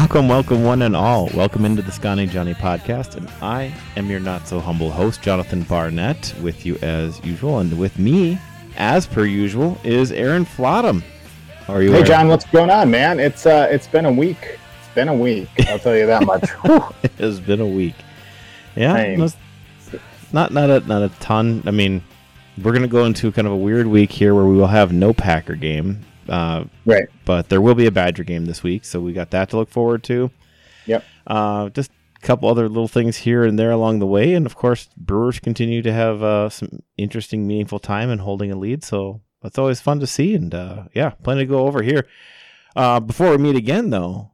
[0.00, 1.28] Welcome, welcome, one and all.
[1.34, 5.62] Welcome into the Scotty Johnny podcast, and I am your not so humble host, Jonathan
[5.62, 8.38] Barnett, with you as usual, and with me,
[8.78, 11.02] as per usual, is Aaron Flottam.
[11.66, 11.90] How are you?
[11.90, 12.06] Hey, Aaron?
[12.06, 13.20] John, what's going on, man?
[13.20, 14.58] It's uh, it's been a week.
[14.78, 15.50] It's been a week.
[15.68, 16.48] I'll tell you that much.
[17.02, 17.94] it has been a week.
[18.76, 19.28] Yeah,
[20.32, 21.62] not not a not a ton.
[21.66, 22.02] I mean,
[22.60, 25.12] we're gonna go into kind of a weird week here where we will have no
[25.12, 26.06] Packer game.
[26.30, 27.08] Uh, right.
[27.24, 29.68] But there will be a Badger game this week, so we got that to look
[29.68, 30.30] forward to.
[30.86, 31.04] Yep.
[31.26, 31.90] Uh, just
[32.22, 35.40] a couple other little things here and there along the way, and of course, Brewers
[35.40, 38.84] continue to have uh, some interesting, meaningful time and holding a lead.
[38.84, 42.06] So that's always fun to see, and uh, yeah, plenty to go over here.
[42.76, 44.30] Uh, before we meet again, though,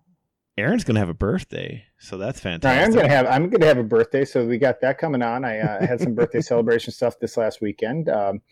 [0.59, 2.87] Aaron's gonna have a birthday, so that's fantastic.
[2.87, 5.45] I'm gonna have I'm gonna have a birthday, so we got that coming on.
[5.47, 8.11] I uh, had some birthday celebration stuff this last weekend.
[8.11, 8.43] Um,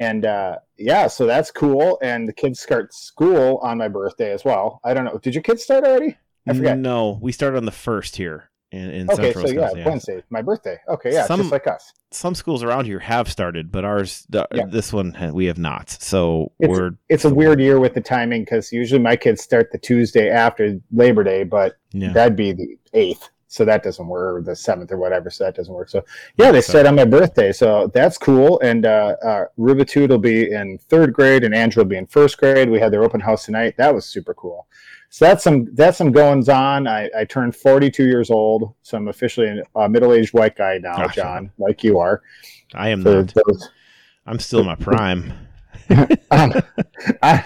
[0.00, 1.98] and uh, yeah, so that's cool.
[2.02, 4.80] And the kids start school on my birthday as well.
[4.84, 5.18] I don't know.
[5.18, 6.16] Did your kids start already?
[6.46, 6.78] I forget.
[6.78, 10.22] No, we started on the first here in, in okay, Central so yeah, yeah, Wednesday,
[10.30, 10.78] my birthday.
[10.88, 11.92] Okay, yeah, some, just like us.
[12.10, 14.66] Some schools around here have started, but ours, the, yeah.
[14.66, 15.90] this one, we have not.
[15.90, 16.90] So it's, we're.
[17.08, 20.78] It's a weird year with the timing because usually my kids start the Tuesday after
[20.92, 22.12] Labor Day, but yeah.
[22.12, 25.30] that'd be the eighth so that doesn't work, or the seventh or whatever.
[25.30, 25.88] So that doesn't work.
[25.88, 26.04] So
[26.36, 28.58] yeah, they said on my birthday, so that's cool.
[28.60, 32.36] And uh, uh, Rubitude will be in third grade, and Andrew will be in first
[32.36, 32.68] grade.
[32.68, 33.76] We had their open house tonight.
[33.78, 34.66] That was super cool.
[35.08, 36.88] So that's some that's some goings on.
[36.88, 41.52] I, I turned 42 years old, so I'm officially a middle-aged white guy now, John,
[41.56, 42.22] like you are.
[42.74, 43.34] I am so not.
[43.46, 43.70] Those,
[44.26, 45.32] I'm still in my prime.
[45.90, 46.60] I'm,
[47.22, 47.44] I,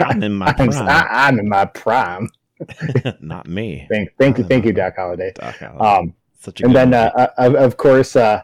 [0.00, 0.72] am in my prime.
[0.72, 2.28] I, I'm in my prime.
[3.20, 3.86] Not me.
[3.90, 5.32] Thank, thank you, thank you, Doc Holliday.
[5.34, 5.78] Doc Holliday.
[5.78, 8.42] Um, Such a and then, uh, of, of, course, uh,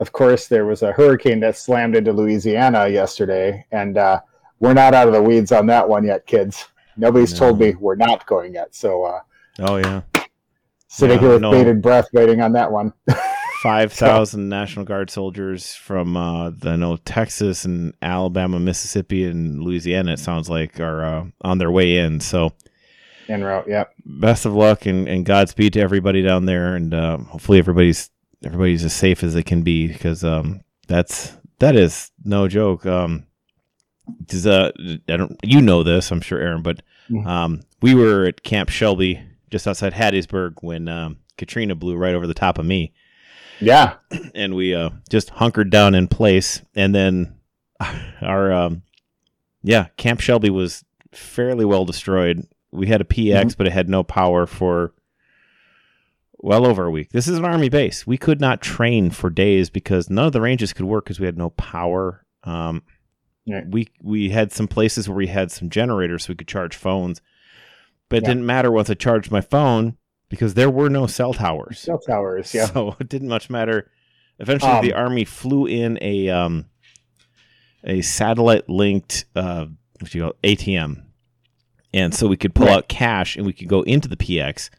[0.00, 4.20] of course, there was a hurricane that slammed into Louisiana yesterday, and uh,
[4.60, 6.66] we're not out of the weeds on that one yet, kids.
[6.96, 7.38] Nobody's no.
[7.38, 8.74] told me we're not going yet.
[8.74, 9.20] So, uh,
[9.60, 10.02] oh yeah,
[10.88, 11.50] sitting here with no.
[11.50, 12.92] bated breath, waiting on that one.
[13.62, 20.12] Five thousand National Guard soldiers from uh, the know Texas and Alabama, Mississippi, and Louisiana.
[20.12, 22.20] It sounds like are uh, on their way in.
[22.20, 22.52] So
[23.28, 23.68] en route.
[23.68, 23.94] Yep.
[24.04, 28.10] Best of luck and, and Godspeed to everybody down there, and uh, hopefully everybody's
[28.44, 32.86] everybody's as safe as they can be because um, that's that is no joke.
[32.86, 33.26] Um,
[34.26, 34.72] does, uh,
[35.08, 36.10] I don't you know this?
[36.10, 37.26] I'm sure, Aaron, but mm-hmm.
[37.26, 42.26] um, we were at Camp Shelby just outside Hattiesburg when um, Katrina blew right over
[42.26, 42.92] the top of me.
[43.60, 43.94] Yeah,
[44.34, 47.36] and we uh, just hunkered down in place, and then
[48.22, 48.82] our um,
[49.62, 52.46] yeah, Camp Shelby was fairly well destroyed
[52.78, 53.48] we had a PX, mm-hmm.
[53.58, 54.92] but it had no power for
[56.38, 57.10] well over a week.
[57.10, 58.06] This is an army base.
[58.06, 61.26] We could not train for days because none of the ranges could work because we
[61.26, 62.24] had no power.
[62.44, 62.82] Um,
[63.68, 67.20] We we had some places where we had some generators so we could charge phones,
[68.08, 68.28] but it yeah.
[68.28, 69.96] didn't matter once I charged my phone
[70.28, 71.80] because there were no cell towers.
[71.80, 72.66] Cell towers, yeah.
[72.66, 73.90] So it didn't much matter.
[74.38, 76.66] Eventually, um, the army flew in a um,
[77.82, 79.66] a satellite linked uh,
[79.98, 81.07] what you call ATM
[81.92, 82.76] and so we could pull right.
[82.76, 84.70] out cash and we could go into the PX.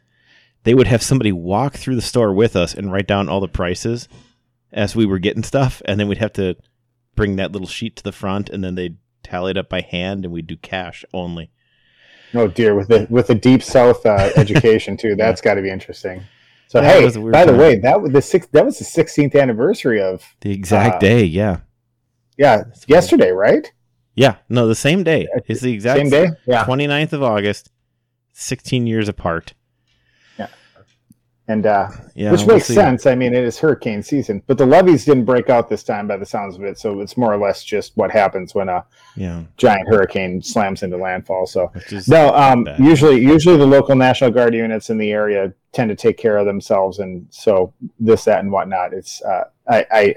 [0.63, 3.47] They would have somebody walk through the store with us and write down all the
[3.47, 4.07] prices
[4.71, 6.55] as we were getting stuff, and then we'd have to
[7.15, 10.25] bring that little sheet to the front, and then they'd tally it up by hand,
[10.25, 11.51] and we'd do cash only.
[12.33, 15.69] Oh dear, with the with the deep South uh, education too, that's got to be
[15.69, 16.21] interesting.
[16.67, 20.35] So hey, by the way, that was the six, that was the 16th anniversary of
[20.41, 21.23] the exact uh, day.
[21.23, 21.61] Yeah,
[22.37, 23.71] yeah, yesterday, right?
[24.19, 25.29] Yeah, no, the same day.
[25.47, 26.27] It's the exact same day.
[26.45, 27.71] Yeah, 29th of August,
[28.33, 29.53] 16 years apart.
[30.37, 30.47] Yeah,
[31.47, 32.73] and uh, yeah, which we'll makes see.
[32.73, 33.05] sense.
[33.05, 36.17] I mean, it is hurricane season, but the levees didn't break out this time, by
[36.17, 36.77] the sounds of it.
[36.77, 38.83] So it's more or less just what happens when a
[39.15, 39.43] yeah.
[39.55, 41.47] giant hurricane slams into landfall.
[41.47, 41.71] So
[42.09, 46.17] no, um, usually, usually the local National Guard units in the area tend to take
[46.17, 48.91] care of themselves, and so this, that, and whatnot.
[48.91, 50.15] It's uh, I, I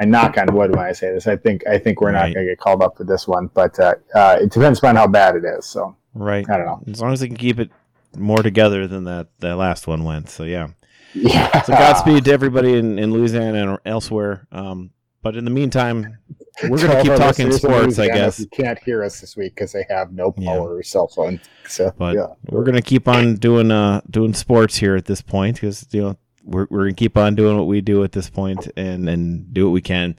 [0.00, 1.26] I knock on wood when I say this.
[1.26, 2.28] I think I think we're right.
[2.28, 4.96] not going to get called up for this one, but uh, uh, it depends upon
[4.96, 5.66] how bad it is.
[5.66, 6.82] So right, I don't know.
[6.90, 7.70] As long as they can keep it
[8.16, 10.30] more together than that that last one went.
[10.30, 10.68] So yeah,
[11.14, 11.62] yeah.
[11.62, 14.46] So Godspeed to everybody in, in Louisiana and elsewhere.
[14.50, 14.90] Um,
[15.22, 16.16] but in the meantime,
[16.62, 18.40] we're going to keep talking sports, I guess.
[18.40, 20.78] You can't hear us this week because they have no power yeah.
[20.78, 21.42] or cell phone.
[21.68, 22.28] So, but yeah.
[22.48, 26.00] we're going to keep on doing uh doing sports here at this point because you
[26.00, 29.08] know we're we're going to keep on doing what we do at this point and
[29.08, 30.16] and do what we can.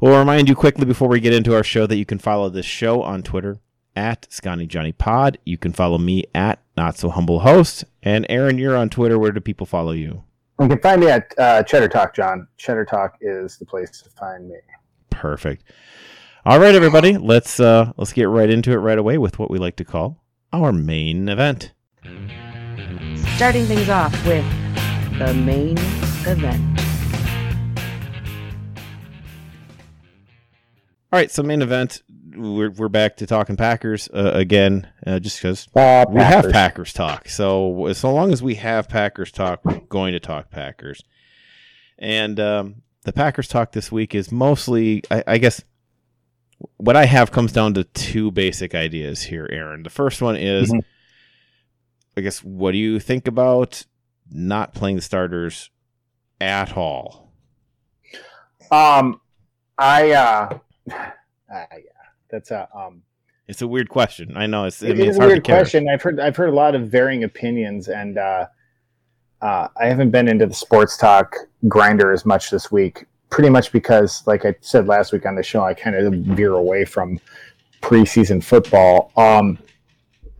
[0.00, 2.66] We'll remind you quickly before we get into our show that you can follow this
[2.66, 3.60] show on Twitter
[3.96, 5.38] at Scotty Johnny Pod.
[5.44, 7.84] You can follow me at Not So Humble Host.
[8.02, 9.18] And Aaron, you're on Twitter.
[9.18, 10.22] Where do people follow you?
[10.60, 12.46] You can find me at uh, Cheddar Talk, John.
[12.56, 14.56] Cheddar Talk is the place to find me.
[15.10, 15.64] Perfect.
[16.44, 19.58] All right, everybody, let's uh, let's get right into it right away with what we
[19.58, 20.22] like to call
[20.52, 21.72] our main event.
[23.36, 24.44] Starting things off with
[25.18, 25.76] the main
[26.26, 26.80] event.
[31.10, 32.02] All right, so main event.
[32.36, 36.92] We're we're back to talking Packers uh, again, uh, just because uh, we have Packers
[36.92, 37.28] talk.
[37.28, 41.02] So so long as we have Packers talk, we're going to talk Packers.
[41.98, 45.64] And um, the Packers talk this week is mostly, I, I, guess,
[46.76, 49.82] what I have comes down to two basic ideas here, Aaron.
[49.82, 50.78] The first one is, mm-hmm.
[52.16, 53.84] I guess, what do you think about
[54.30, 55.70] not playing the starters
[56.40, 57.32] at all?
[58.70, 59.20] Um,
[59.78, 60.58] I, uh,
[60.90, 60.96] uh
[61.50, 61.66] yeah,
[62.30, 63.02] that's a, um,
[63.46, 64.36] it's a weird question.
[64.36, 65.88] I know it's, I mean, it's a weird question.
[65.88, 68.46] I've heard, I've heard a lot of varying opinions and, uh,
[69.40, 71.36] uh, I haven't been into the sports talk
[71.68, 75.42] grinder as much this week, pretty much because, like I said last week on the
[75.42, 77.20] show, I kind of veer away from
[77.80, 79.12] preseason football.
[79.16, 79.58] Um,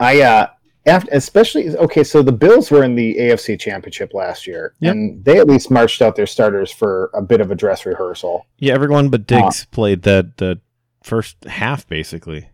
[0.01, 0.49] I, uh,
[0.89, 4.93] after, especially okay, so the Bills were in the AFC Championship last year, yep.
[4.93, 8.47] and they at least marched out their starters for a bit of a dress rehearsal.
[8.59, 10.61] Yeah, everyone but Diggs uh, played that the
[11.03, 12.49] first half, basically.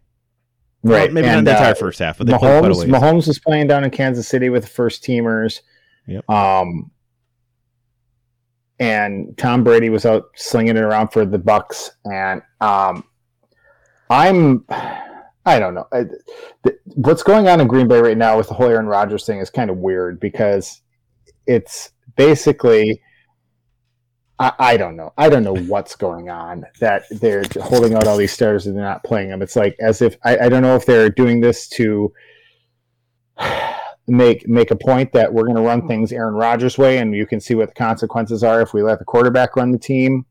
[0.83, 3.27] Right, well, maybe and, not the entire uh, first half, but they Mahomes, played Mahomes
[3.27, 5.61] was playing down in Kansas City with the first teamers.
[6.07, 6.29] Yep.
[6.29, 6.91] Um,
[8.79, 13.05] and Tom Brady was out slinging it around for the Bucs, and um,
[14.11, 14.65] I'm,
[15.47, 16.07] I don't know, I,
[16.85, 19.51] what's going on in Green Bay right now with the whole Aaron Rodgers thing is
[19.51, 20.81] kind of weird because
[21.47, 23.01] it's basically.
[24.37, 25.13] I, I don't know.
[25.17, 28.85] I don't know what's going on that they're holding out all these stars and they're
[28.85, 29.43] not playing them.
[29.43, 32.13] It's like as if I, I don't know if they're doing this to
[34.07, 37.27] make make a point that we're going to run things Aaron Rodgers way, and you
[37.27, 40.27] can see what the consequences are if we let the quarterback run the team.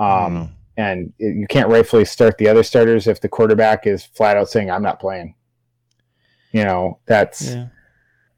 [0.00, 4.48] Um, and you can't rightfully start the other starters if the quarterback is flat out
[4.48, 5.34] saying, "I'm not playing."
[6.52, 7.66] You know, that's yeah.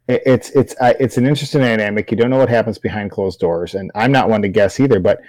[0.09, 2.11] it, it's it's uh, it's an interesting dynamic.
[2.11, 4.99] You don't know what happens behind closed doors, and I'm not one to guess either.
[4.99, 5.21] But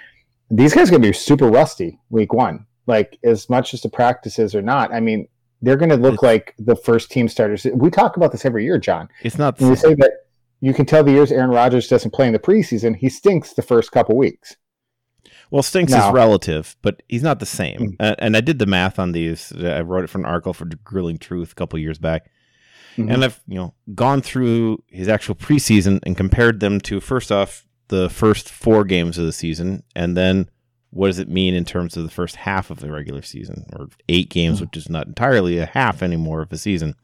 [0.50, 2.66] these guys are going to be super rusty week one.
[2.86, 4.92] Like as much as the practices or not.
[4.92, 5.28] I mean,
[5.60, 7.66] they're going to look it's, like the first team starters.
[7.74, 9.08] We talk about this every year, John.
[9.22, 9.60] It's not.
[9.60, 10.12] We say that
[10.60, 12.96] you can tell the years Aaron Rodgers doesn't play in the preseason.
[12.96, 14.56] He stinks the first couple weeks.
[15.52, 17.78] Well, stinks now, is relative, but he's not the same.
[17.78, 17.94] Mm-hmm.
[18.00, 19.52] Uh, and I did the math on these.
[19.52, 22.30] I wrote it for an article for Grilling Truth a couple years back,
[22.96, 23.10] mm-hmm.
[23.10, 27.66] and I've you know gone through his actual preseason and compared them to first off
[27.88, 30.48] the first four games of the season, and then
[30.88, 33.88] what does it mean in terms of the first half of the regular season or
[34.08, 34.64] eight games, mm-hmm.
[34.64, 36.94] which is not entirely a half anymore of a season.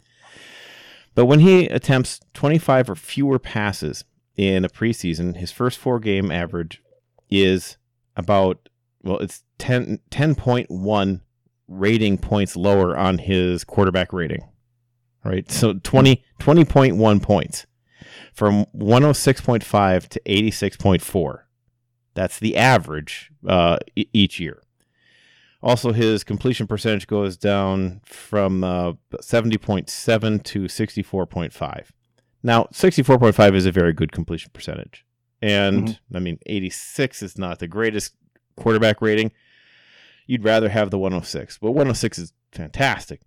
[1.15, 4.05] But when he attempts 25 or fewer passes
[4.37, 6.83] in a preseason, his first four game average
[7.31, 7.78] is
[8.19, 8.69] about,
[9.03, 11.21] well, it's 10, 10.1
[11.69, 14.45] rating points lower on his quarterback rating.
[15.25, 15.51] Right.
[15.51, 17.67] So 20, 20.1 points
[18.33, 21.39] from 106.5 to 86.4.
[22.15, 24.63] That's the average uh, each year.
[25.61, 31.87] Also, his completion percentage goes down from uh, 70.7 to 64.5.
[32.43, 35.05] Now, 64.5 is a very good completion percentage.
[35.41, 36.17] And mm-hmm.
[36.17, 38.15] I mean, 86 is not the greatest
[38.57, 39.33] quarterback rating.
[40.27, 43.23] You'd rather have the 106, but 106 is fantastic.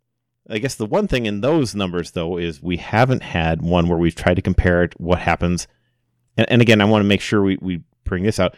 [0.50, 3.98] I guess the one thing in those numbers, though, is we haven't had one where
[3.98, 5.68] we've tried to compare it what happens.
[6.38, 8.56] And, and again, I want to make sure we, we bring this out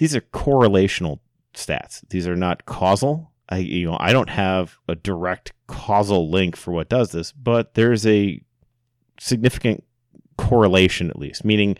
[0.00, 1.20] these are correlational
[1.52, 2.02] stats.
[2.08, 3.32] These are not causal.
[3.50, 7.74] I you know I don't have a direct causal link for what does this, but
[7.74, 8.42] there's a
[9.18, 9.84] significant
[10.38, 11.76] correlation at least, meaning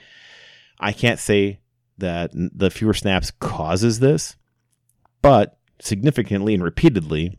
[0.81, 1.61] I can't say
[1.99, 4.37] that the fewer snaps causes this,
[5.23, 7.39] but significantly and repeatedly,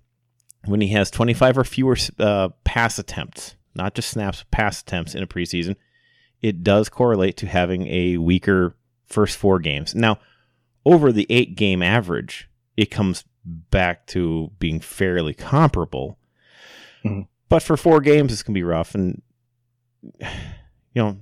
[0.66, 5.24] when he has 25 or fewer uh, pass attempts, not just snaps, pass attempts in
[5.24, 5.76] a preseason,
[6.42, 8.76] it does correlate to having a weaker
[9.08, 9.96] first four games.
[9.96, 10.20] Now,
[10.86, 16.18] over the eight game average, it comes back to being fairly comparable.
[17.04, 17.22] Mm-hmm.
[17.50, 18.96] But for four games, this can be rough.
[18.96, 19.22] And,
[20.20, 20.28] you
[20.96, 21.18] know,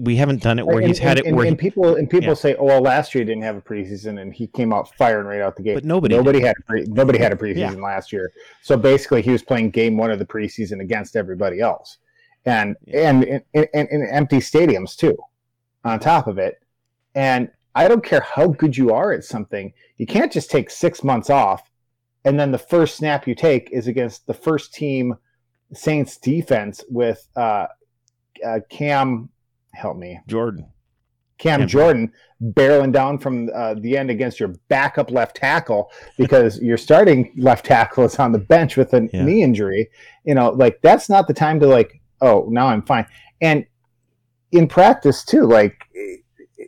[0.00, 2.08] We haven't done it where and, he's had and, it where and, he, people and
[2.08, 2.34] people yeah.
[2.34, 5.26] say, "Oh, well, last year he didn't have a preseason and he came out firing
[5.26, 6.46] right out the gate." But nobody nobody did.
[6.46, 7.82] had a pre, nobody had a preseason yeah.
[7.82, 8.32] last year.
[8.62, 11.98] So basically, he was playing game one of the preseason against everybody else,
[12.46, 13.10] and yeah.
[13.10, 15.16] and in empty stadiums too.
[15.84, 16.62] On top of it,
[17.14, 21.02] and I don't care how good you are at something, you can't just take six
[21.02, 21.68] months off,
[22.24, 25.16] and then the first snap you take is against the first team
[25.74, 27.66] Saints defense with uh,
[28.46, 29.28] uh, Cam
[29.74, 30.20] help me.
[30.26, 30.66] Jordan.
[31.38, 36.60] Cam, Cam Jordan barreling down from uh, the end against your backup left tackle because
[36.60, 39.24] your starting left tackle is on the bench with a yeah.
[39.24, 39.90] knee injury.
[40.24, 43.06] You know, like that's not the time to like, oh, now I'm fine.
[43.40, 43.66] And
[44.52, 45.76] in practice too, like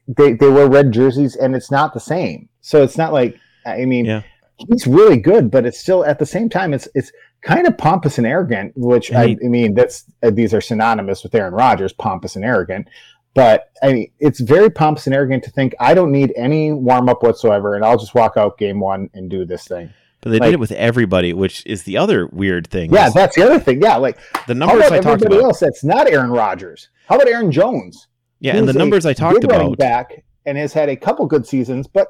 [0.09, 2.49] they they wear red jerseys and it's not the same.
[2.61, 4.23] So it's not like I mean, yeah.
[4.57, 7.13] he's really good, but it's still at the same time it's it's
[7.45, 11.35] kind of pompous and arrogant, which I, I, mean, that's uh, these are synonymous with
[11.35, 12.89] Aaron Rodgers, pompous and arrogant.
[13.35, 17.09] But I mean, it's very pompous and arrogant to think I don't need any warm
[17.09, 19.93] up whatsoever, and I'll just walk out game one and do this thing.
[20.21, 22.93] But they like, did it with everybody, which is the other weird thing.
[22.93, 23.83] Yeah, that's the other thing.
[23.83, 25.43] Yeah, like the numbers I talked about.
[25.43, 26.89] else that's not Aaron Rodgers.
[27.09, 28.09] How about Aaron Jones?
[28.41, 31.87] Yeah, and the numbers I talked about back and has had a couple good seasons,
[31.87, 32.09] but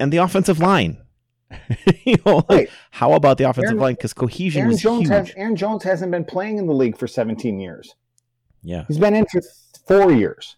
[0.00, 1.03] and the offensive line.
[2.04, 2.68] you know, right.
[2.90, 3.94] how about the offensive Aaron, line?
[3.94, 5.10] Because cohesion Aaron was Jones huge.
[5.10, 7.94] Has, Aaron Jones hasn't been playing in the league for 17 years.
[8.62, 9.40] Yeah, he's been in for
[9.86, 10.56] four years.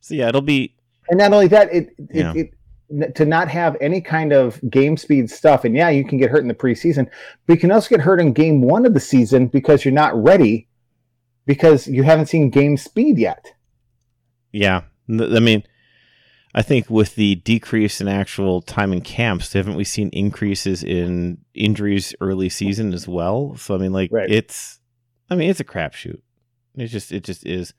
[0.00, 0.74] So yeah, it'll be.
[1.08, 2.34] And not only that, it, yeah.
[2.34, 2.52] it,
[2.90, 5.64] it to not have any kind of game speed stuff.
[5.64, 7.08] And yeah, you can get hurt in the preseason,
[7.46, 10.20] but you can also get hurt in game one of the season because you're not
[10.22, 10.68] ready
[11.46, 13.52] because you haven't seen game speed yet.
[14.52, 15.64] Yeah, I mean,
[16.54, 21.38] I think with the decrease in actual time in camps, haven't we seen increases in
[21.54, 23.54] injuries early season as well?
[23.56, 24.30] So I mean, like right.
[24.30, 24.80] it's,
[25.30, 26.20] I mean, it's a crapshoot.
[26.74, 27.74] It just, it just is,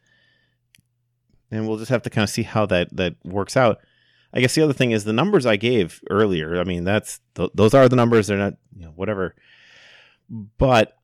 [1.52, 3.80] and we'll just have to kind of see how that that works out.
[4.34, 6.60] I guess the other thing is the numbers I gave earlier.
[6.60, 8.28] I mean, that's th- those are the numbers.
[8.28, 9.36] They're not, you know, whatever.
[10.30, 10.96] But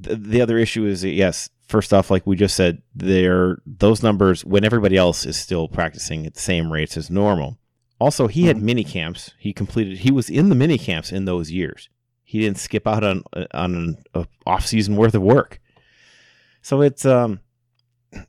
[0.00, 4.44] th- the other issue is yes, first off, like we just said, there those numbers
[4.44, 7.58] when everybody else is still practicing at the same rates as normal.
[7.98, 8.66] Also, he had mm-hmm.
[8.66, 9.32] mini camps.
[9.38, 9.98] He completed.
[9.98, 11.88] He was in the mini camps in those years.
[12.24, 13.22] He didn't skip out on
[13.52, 15.60] on an off season worth of work.
[16.62, 17.40] So it's um,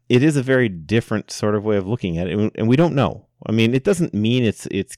[0.07, 2.95] it is a very different sort of way of looking at it, and we don't
[2.95, 3.27] know.
[3.45, 4.97] I mean, it doesn't mean it's it's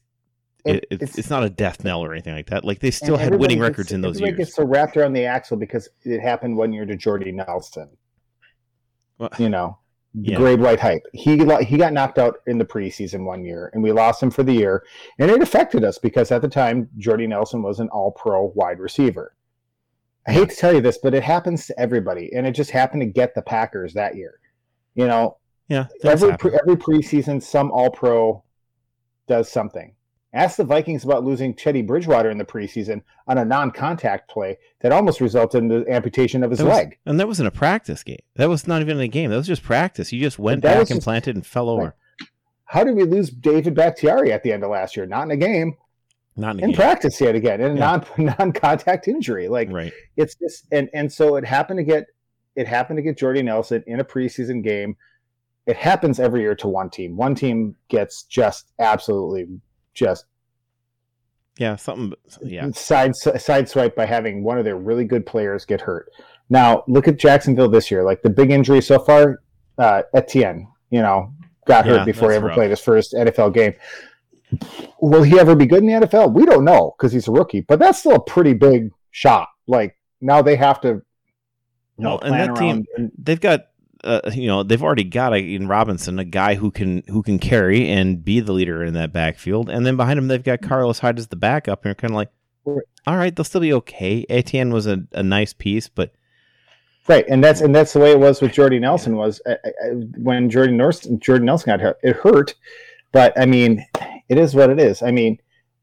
[0.65, 2.63] it, it's, it's, not a death knell or anything like that.
[2.63, 4.33] Like they still had winning gets, records in those years.
[4.33, 7.89] It gets so wrapped around the axle because it happened one year to Jordy Nelson.
[9.17, 9.77] Well, you know,
[10.13, 10.37] yeah.
[10.37, 11.03] grade white hype.
[11.13, 14.43] He he got knocked out in the preseason one year, and we lost him for
[14.43, 14.83] the year,
[15.19, 18.79] and it affected us because at the time Jordy Nelson was an All Pro wide
[18.79, 19.35] receiver.
[20.27, 23.01] I hate to tell you this, but it happens to everybody, and it just happened
[23.01, 24.39] to get the Packers that year.
[24.95, 28.43] You know, yeah, every pre, every preseason, some All Pro
[29.27, 29.95] does something.
[30.33, 34.91] Ask the Vikings about losing Teddy Bridgewater in the preseason on a non-contact play that
[34.91, 36.97] almost resulted in the amputation of his was, leg.
[37.05, 38.17] And that wasn't a practice game.
[38.35, 39.29] That was not even a game.
[39.29, 40.11] That was just practice.
[40.11, 41.95] You just went back and planted and fell over.
[42.65, 45.05] How did we lose David Bakhtiari at the end of last year?
[45.05, 45.75] Not in a game.
[46.35, 46.75] Not in, in game.
[46.75, 48.03] practice yet again, in a yeah.
[48.17, 49.47] non non-contact injury.
[49.47, 49.93] Like right.
[50.17, 52.07] it's just and and so it happened to get
[52.55, 54.97] it happened to get Jordy Nelson in a preseason game.
[55.67, 57.15] It happens every year to one team.
[57.15, 59.47] One team gets just absolutely
[59.93, 60.25] just
[61.57, 62.13] yeah, something.
[62.41, 66.09] Yeah, side side swipe by having one of their really good players get hurt.
[66.49, 68.03] Now look at Jacksonville this year.
[68.03, 69.41] Like the big injury so far,
[69.77, 70.67] uh, Etienne.
[70.89, 71.33] You know,
[71.65, 72.55] got hurt before he ever rough.
[72.55, 73.73] played his first NFL game.
[75.01, 76.33] Will he ever be good in the NFL?
[76.33, 79.47] We don't know because he's a rookie, but that's still a pretty big shot.
[79.67, 81.01] Like now they have to, you
[81.97, 83.67] know, well, and that team and, they've got
[84.03, 87.39] uh, you know they've already got a, in Robinson a guy who can who can
[87.39, 90.99] carry and be the leader in that backfield, and then behind him they've got Carlos
[90.99, 92.29] Hyde as the backup, and you're kind of like,
[93.07, 94.25] all right, they'll still be okay.
[94.29, 96.13] Etienne was a, a nice piece, but
[97.07, 99.89] right, and that's and that's the way it was with Jordy Nelson was uh, uh
[100.17, 102.55] when Jordy Nelson Jordy Nelson got hurt, it hurt,
[103.11, 103.85] but I mean,
[104.29, 105.01] it is what it is.
[105.01, 105.39] I mean,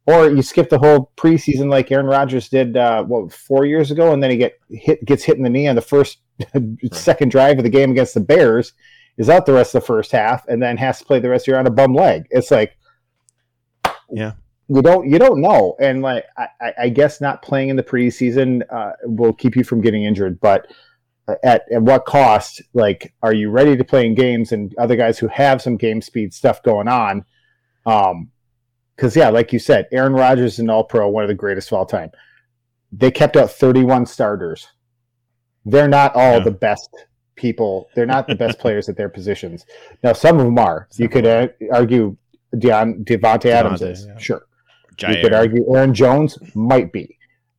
[0.07, 4.13] or you skip the whole preseason like Aaron Rodgers did uh, what four years ago,
[4.13, 6.19] and then he get hit gets hit in the knee on the first
[6.93, 8.73] second drive of the game against the Bears,
[9.17, 11.43] is out the rest of the first half, and then has to play the rest
[11.43, 12.27] of the year on a bum leg.
[12.31, 12.77] It's like,
[14.11, 14.33] yeah,
[14.69, 18.63] you don't you don't know, and like I, I guess not playing in the preseason
[18.71, 20.67] uh, will keep you from getting injured, but
[21.43, 22.63] at at what cost?
[22.73, 26.01] Like, are you ready to play in games and other guys who have some game
[26.01, 27.25] speed stuff going on?
[27.87, 28.31] Um,
[28.97, 31.69] because yeah, like you said, Aaron Rodgers is an All Pro, one of the greatest
[31.69, 32.11] of all time.
[32.93, 34.69] They kept out 31 starters
[35.65, 36.45] they're not all yeah.
[36.45, 36.91] the best
[37.37, 37.89] people.
[37.95, 39.67] They're not the best players at their positions.
[40.03, 40.89] Now, some of them are.
[40.97, 42.17] You could uh, argue
[42.55, 44.19] Deon, Davante Adams is yeah.
[44.19, 44.47] sure.
[44.97, 45.17] Jaire.
[45.17, 47.17] You could argue Aaron Jones might be.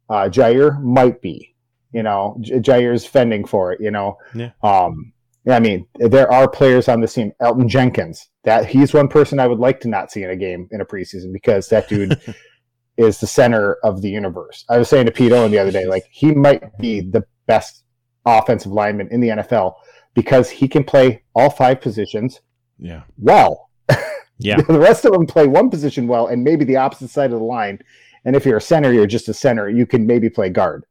[0.10, 1.56] Uh, Jaire might be.
[1.94, 3.82] You know, J- Jaire's fending for it.
[3.82, 4.52] You know, yeah.
[4.64, 5.12] Um,
[5.50, 7.34] I mean, there are players on the team.
[7.42, 10.68] Elgton Jenkins, that he's one person I would like to not see in a game
[10.72, 12.20] in a preseason because that dude
[12.98, 14.64] is the center of the universe.
[14.70, 17.81] I was saying to Pete Owen the other day, like he might be the best
[18.26, 19.76] offensive lineman in the NFL
[20.14, 22.42] because he can play all five positions.
[22.80, 23.04] Yeah.
[23.18, 23.70] Well.
[24.44, 24.60] Yeah.
[24.60, 27.46] the rest of them play one position well and maybe the opposite side of the
[27.46, 27.78] line.
[28.26, 29.70] And if you're a center, you're just a center.
[29.70, 30.84] You can maybe play guard,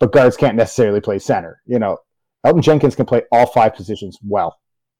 [0.00, 1.62] but guards can't necessarily play center.
[1.66, 1.98] You know,
[2.44, 4.58] Elgton Jenkins can play all five positions well.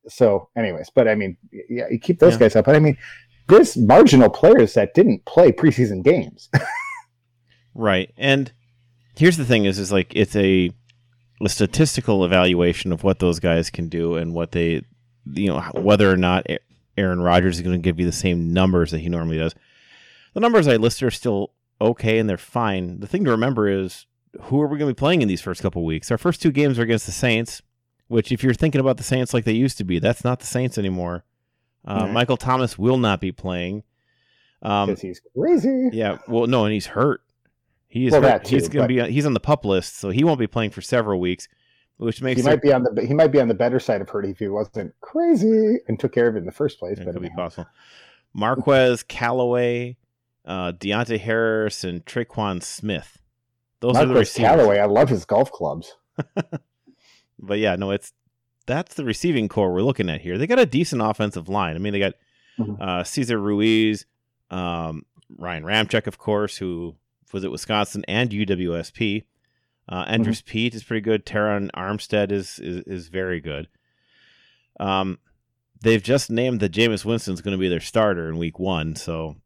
[0.08, 1.36] So, anyways, but I mean,
[1.68, 2.38] yeah, you keep those yeah.
[2.38, 2.66] guys up.
[2.66, 2.96] But I mean,
[3.48, 6.48] there's marginal players that didn't play preseason games.
[7.74, 8.12] right.
[8.16, 8.52] And
[9.16, 10.70] here's the thing is is like it's a a
[11.48, 14.82] statistical evaluation of what those guys can do and what they
[15.32, 16.46] you know whether or not
[16.96, 19.54] Aaron Rodgers is going to give you the same numbers that he normally does.
[20.34, 23.00] The numbers I listed are still okay and they're fine.
[23.00, 24.06] The thing to remember is
[24.42, 26.10] who are we going to be playing in these first couple weeks?
[26.10, 27.62] Our first two games are against the Saints,
[28.08, 30.46] which if you're thinking about the Saints like they used to be, that's not the
[30.46, 31.24] Saints anymore.
[31.84, 32.12] Uh, mm-hmm.
[32.12, 33.82] Michael Thomas will not be playing.
[34.62, 35.90] Um, because he's crazy.
[35.92, 37.22] Yeah, well, no, and he's hurt.
[37.90, 38.44] He's well, hurt.
[38.44, 40.70] Too, he's going to be he's on the pup list, so he won't be playing
[40.70, 41.48] for several weeks,
[41.96, 44.08] which makes he might be on the he might be on the better side of
[44.08, 47.00] hurt if he wasn't crazy and took care of it in the first place.
[47.00, 47.66] It but could be possible.
[48.32, 49.96] Marquez, Callaway,
[50.44, 53.18] uh, Deonte Harris, and Tre'Quan Smith.
[53.80, 54.48] Those Marquez are the receivers.
[54.50, 55.96] Callaway, I love his golf clubs.
[57.40, 58.12] but yeah, no, it's
[58.68, 60.38] that's the receiving corps we're looking at here.
[60.38, 61.74] They got a decent offensive line.
[61.74, 62.14] I mean, they got
[62.56, 62.80] mm-hmm.
[62.80, 64.06] uh, Cesar Ruiz,
[64.52, 65.04] um,
[65.36, 66.94] Ryan Ramczyk, of course, who
[67.32, 69.24] was at Wisconsin and UWSP.
[69.88, 70.50] Uh, Andrus mm-hmm.
[70.50, 71.26] Peat is pretty good.
[71.26, 73.68] Terron Armstead is, is is very good.
[74.78, 75.18] Um,
[75.82, 78.94] they've just named that Jameis Winston's going to be their starter in Week One.
[78.94, 79.36] So,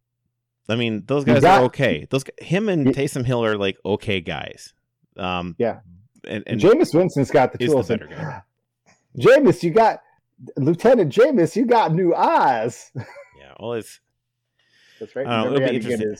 [0.68, 2.06] I mean, those guys got, are okay.
[2.10, 4.74] Those him and Taysom Hill are like okay guys.
[5.16, 5.80] Um, yeah,
[6.28, 7.88] and, and Jameis Winston's got the tools.
[7.88, 8.42] The better guy.
[9.16, 10.00] Jameis, you got
[10.56, 12.90] Lieutenant Jameis, you got new eyes.
[13.36, 14.00] Yeah, well, it's
[14.98, 15.26] that's right.
[15.26, 16.16] Know, it'll be interesting.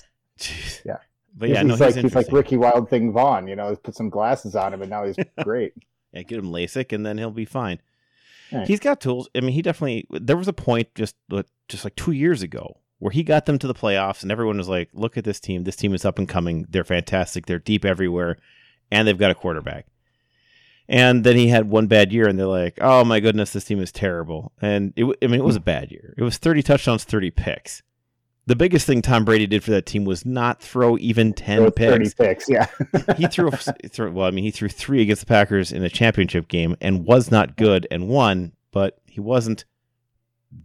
[0.85, 0.99] Yeah,
[1.35, 3.49] but yeah, he's no, like he's, he's like Ricky Wild Thing Vaughn.
[3.49, 5.73] You know, he's put some glasses on him, and now he's great.
[6.13, 7.81] yeah, get him LASIK, and then he'll be fine.
[8.53, 8.69] Right.
[8.69, 9.29] He's got tools.
[9.35, 10.07] I mean, he definitely.
[10.11, 11.17] There was a point just
[11.69, 14.69] just like two years ago where he got them to the playoffs, and everyone was
[14.69, 15.65] like, "Look at this team.
[15.65, 16.67] This team is up and coming.
[16.69, 17.47] They're fantastic.
[17.47, 18.39] They're deep everywhere,
[18.91, 19.87] and they've got a quarterback."
[20.87, 23.81] And then he had one bad year, and they're like, "Oh my goodness, this team
[23.81, 26.15] is terrible." And it, I mean, it was a bad year.
[26.17, 27.83] It was thirty touchdowns, thirty picks.
[28.47, 31.93] The biggest thing Tom Brady did for that team was not throw even ten picks.
[31.93, 32.67] Thirty picks, yeah.
[33.17, 36.49] he threw, threw, well, I mean, he threw three against the Packers in a championship
[36.49, 39.65] game and was not good and won, but he wasn't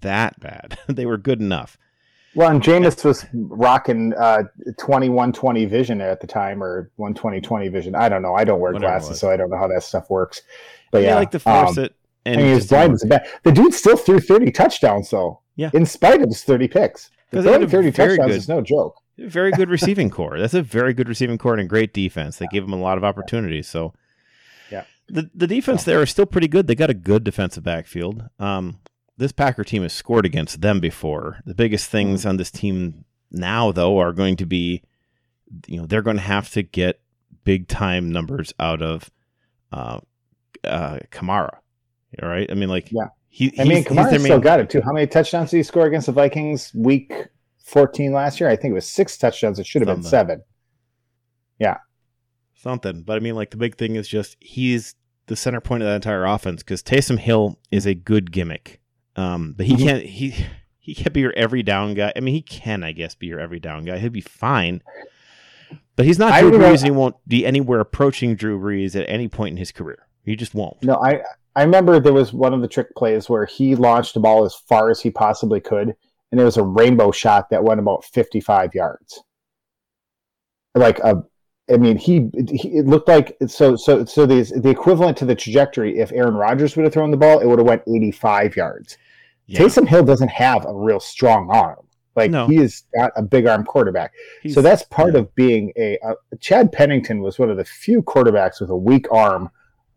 [0.01, 0.77] that bad.
[0.87, 1.77] they were good enough.
[2.35, 4.43] Well, and Jameis was rocking uh,
[4.77, 7.95] 2120 vision at the time or 12020 vision.
[7.95, 8.35] I don't know.
[8.35, 10.41] I don't wear glasses, so I don't know how that stuff works.
[10.91, 11.95] But yeah, yeah like to force um, it.
[12.25, 13.27] And I mean, his blind was bad.
[13.43, 15.41] The dude still threw 30 touchdowns, though.
[15.55, 15.71] Yeah.
[15.73, 17.09] In spite of his 30 picks.
[17.29, 19.01] Because they 30 touchdowns good, is no joke.
[19.17, 20.39] Very good receiving corps.
[20.39, 22.37] That's a very good receiving corps and a great defense.
[22.37, 23.67] They gave him a lot of opportunities.
[23.67, 23.93] So,
[24.71, 24.85] yeah.
[25.09, 26.67] The, the defense there is still pretty good.
[26.67, 28.29] They got a good defensive backfield.
[28.39, 28.79] Um,
[29.17, 31.41] this Packer team has scored against them before.
[31.45, 32.29] The biggest things mm-hmm.
[32.29, 34.83] on this team now, though, are going to be,
[35.67, 37.01] you know, they're going to have to get
[37.43, 39.11] big time numbers out of
[39.73, 39.99] uh,
[40.63, 41.57] uh, Kamara.
[42.23, 42.49] All right.
[42.49, 43.09] I mean, like, yeah.
[43.29, 44.41] He, I mean, Kamara still main...
[44.41, 44.81] got it too.
[44.81, 47.13] How many touchdowns did he score against the Vikings week
[47.63, 48.49] 14 last year?
[48.49, 49.59] I think it was six touchdowns.
[49.59, 50.01] It should have Something.
[50.01, 50.43] been seven.
[51.59, 51.77] Yeah.
[52.55, 53.03] Something.
[53.03, 54.95] But I mean, like, the big thing is just he's
[55.27, 58.81] the center point of that entire offense because Taysom Hill is a good gimmick.
[59.15, 59.83] Um, but he mm-hmm.
[59.83, 60.45] can't he
[60.79, 62.11] he can't be your every down guy.
[62.15, 63.99] I mean, he can, I guess, be your every down guy.
[63.99, 64.81] He'll be fine.
[65.95, 69.27] But he's not Drew Brees, and he won't be anywhere approaching Drew Brees at any
[69.27, 70.07] point in his career.
[70.23, 70.81] He just won't.
[70.83, 71.21] No, I
[71.55, 74.55] I remember there was one of the trick plays where he launched the ball as
[74.55, 75.95] far as he possibly could,
[76.31, 79.23] and it was a rainbow shot that went about 55 yards.
[80.75, 81.23] Like a,
[81.71, 85.35] I mean, he, he it looked like so so so the the equivalent to the
[85.35, 88.97] trajectory if Aaron Rodgers would have thrown the ball, it would have went 85 yards.
[89.47, 89.61] Yeah.
[89.61, 91.87] Taysom Hill doesn't have a real strong arm.
[92.15, 92.47] Like no.
[92.47, 94.13] he is not a big arm quarterback.
[94.41, 95.21] He's, so that's part yeah.
[95.21, 99.07] of being a, a, Chad Pennington was one of the few quarterbacks with a weak
[99.11, 99.49] arm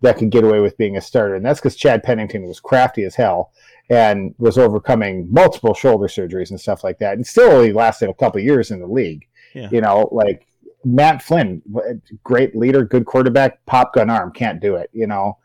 [0.03, 1.35] that could get away with being a starter.
[1.35, 3.53] And that's because Chad Pennington was crafty as hell
[3.89, 7.15] and was overcoming multiple shoulder surgeries and stuff like that.
[7.15, 9.27] And still only lasted a couple years in the league.
[9.55, 9.69] Yeah.
[9.71, 10.47] You know, like
[10.85, 11.63] Matt Flynn,
[12.25, 15.39] great leader, good quarterback, pop gun arm, can't do it, you know.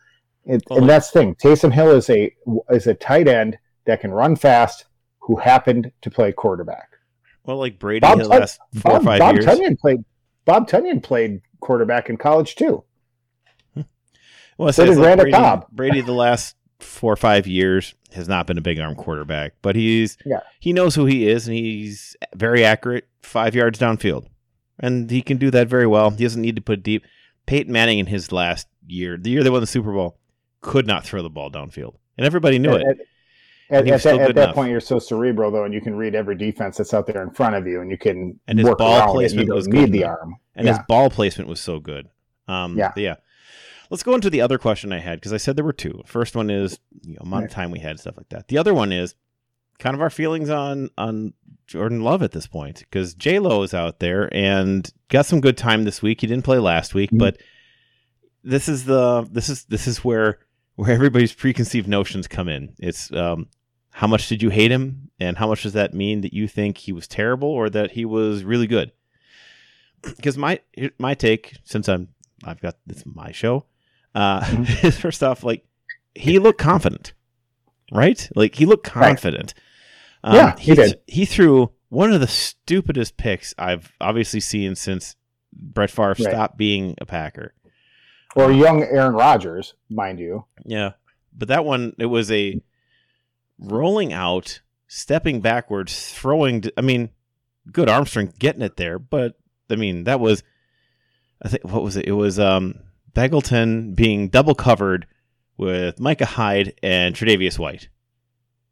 [0.46, 1.36] It, and that's the thing.
[1.36, 2.34] Taysom Hill is a
[2.70, 4.86] is a tight end that can run fast,
[5.20, 6.90] who happened to play quarterback.
[7.44, 9.46] Well, like Brady Bob, the last four Bob, or five Bob years.
[9.46, 10.06] Tonyan played.
[10.46, 12.84] Bob Tonyan played quarterback in college too.
[14.58, 15.68] Well, so did like Brady, Cobb.
[15.72, 19.76] Brady the last four or five years has not been a big arm quarterback, but
[19.76, 20.42] he's yeah.
[20.60, 24.28] he knows who he is and he's very accurate five yards downfield,
[24.80, 26.10] and he can do that very well.
[26.10, 27.04] He doesn't need to put deep.
[27.46, 30.18] Peyton Manning in his last year, the year they won the Super Bowl,
[30.62, 32.88] could not throw the ball downfield, and everybody knew at, it.
[33.70, 36.36] At, at, that, at that point, you're so cerebral though, and you can read every
[36.36, 39.50] defense that's out there in front of you, and you can and his ball placement
[39.50, 40.74] was need the arm, and yeah.
[40.74, 42.10] his ball placement was so good.
[42.48, 43.16] Um, yeah, yeah.
[43.90, 46.04] Let's go into the other question I had because I said there were two.
[46.06, 48.48] First one is you know, amount of time we had, stuff like that.
[48.48, 49.16] The other one is
[49.80, 51.34] kind of our feelings on on
[51.68, 55.58] Jordan Love at this point because J Lo is out there and got some good
[55.58, 56.22] time this week.
[56.22, 57.20] He didn't play last week, mm-hmm.
[57.20, 57.38] but
[58.44, 60.40] this is the this is this is where
[60.76, 62.74] where everybody's preconceived notions come in.
[62.80, 63.48] It's um,
[63.92, 66.78] how much did you hate him, and how much does that mean that you think
[66.78, 68.92] he was terrible or that he was really good?
[70.02, 70.60] Because my
[70.98, 72.10] my take, since I'm
[72.44, 73.66] I've got this my show,
[74.18, 74.90] uh, mm-hmm.
[75.02, 75.64] first off, like
[76.16, 77.14] he looked confident,
[77.92, 78.28] right?
[78.36, 79.54] Like he looked confident.
[80.24, 80.32] Right.
[80.32, 81.00] Um, yeah, he, he did.
[81.06, 85.16] He threw one of the stupidest picks I've obviously seen since
[85.54, 86.18] Brett Favre right.
[86.18, 87.54] stopped being a Packer.
[88.36, 90.46] Or young Aaron Rodgers, mind you.
[90.66, 90.94] Yeah,
[91.32, 92.60] but that one it was a
[93.60, 96.64] rolling out, stepping backwards, throwing.
[96.76, 97.12] I mean,
[97.72, 99.38] good arm strength getting it there, but
[99.70, 100.42] I mean that was.
[101.40, 102.08] I think what was it?
[102.08, 102.80] It was um
[103.14, 105.08] Begelton being double covered
[105.58, 107.90] with Micah Hyde and Tre'Davious White.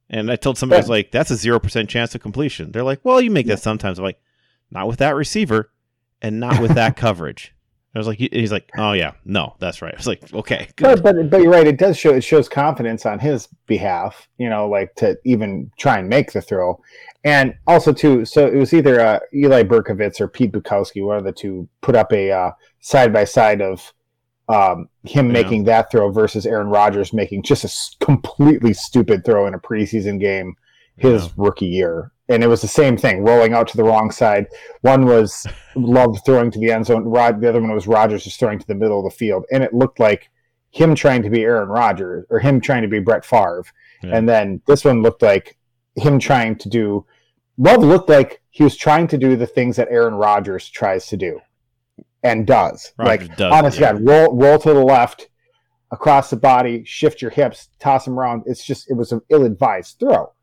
[0.09, 2.71] And I told somebody, I was like, that's a 0% chance of completion.
[2.71, 3.97] They're like, well, you make that sometimes.
[3.97, 4.19] I'm like,
[4.69, 5.71] not with that receiver
[6.21, 7.55] and not with that coverage.
[7.95, 9.93] I was like, he's like, oh yeah, no, that's right.
[9.93, 11.01] I was like, okay, good.
[11.01, 11.65] But, but but you're right.
[11.65, 14.27] It does show it shows confidence on his behalf.
[14.37, 16.81] You know, like to even try and make the throw,
[17.23, 18.25] and also too.
[18.25, 21.95] So it was either uh, Eli Berkovitz or Pete Bukowski, one of the two, put
[21.95, 23.93] up a side by side of
[24.47, 25.33] um, him yeah.
[25.33, 30.19] making that throw versus Aaron Rodgers making just a completely stupid throw in a preseason
[30.19, 30.55] game
[30.97, 31.31] his yeah.
[31.37, 32.11] rookie year.
[32.27, 34.47] And it was the same thing, rolling out to the wrong side.
[34.81, 37.03] One was Love throwing to the end zone.
[37.03, 39.45] Rod, the other one was Rodgers just throwing to the middle of the field.
[39.51, 40.29] And it looked like
[40.71, 43.63] him trying to be Aaron Rodgers or him trying to be Brett Favre.
[44.03, 44.17] Yeah.
[44.17, 45.57] And then this one looked like
[45.95, 47.05] him trying to do.
[47.57, 51.17] Love looked like he was trying to do the things that Aaron Rodgers tries to
[51.17, 51.39] do
[52.25, 52.91] and does.
[52.97, 53.93] like does, honest yeah.
[53.93, 55.29] God, roll roll to the left,
[55.91, 58.43] across the body, shift your hips, toss them around.
[58.45, 60.33] It's just it was an ill advised throw,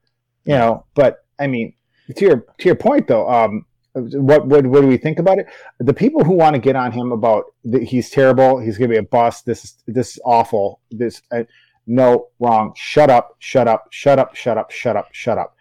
[0.44, 0.86] you know.
[0.94, 1.74] But I mean,
[2.16, 5.46] to your to your point though, um, what what what do we think about it?
[5.78, 8.94] The people who want to get on him about that he's terrible, he's going to
[8.94, 9.44] be a bust.
[9.44, 10.80] This is this is awful.
[10.90, 11.42] This uh,
[11.86, 12.72] no wrong.
[12.76, 13.36] Shut up.
[13.40, 13.88] Shut up.
[13.90, 14.34] Shut up.
[14.34, 14.70] Shut up.
[14.70, 15.08] Shut up.
[15.12, 15.56] Shut up.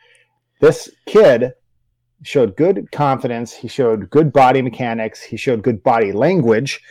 [0.59, 1.53] This kid
[2.23, 3.53] showed good confidence.
[3.53, 5.21] He showed good body mechanics.
[5.21, 6.81] He showed good body language.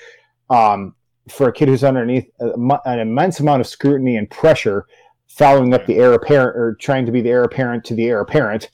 [0.48, 0.94] Um,
[1.28, 2.52] for a kid who's underneath a,
[2.84, 4.86] an immense amount of scrutiny and pressure,
[5.28, 8.20] following up the heir apparent or trying to be the heir apparent to the heir
[8.20, 8.70] apparent,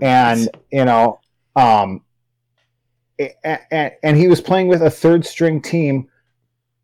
[0.00, 1.20] and you know,
[1.56, 2.02] um,
[3.44, 6.08] and, and he was playing with a third string team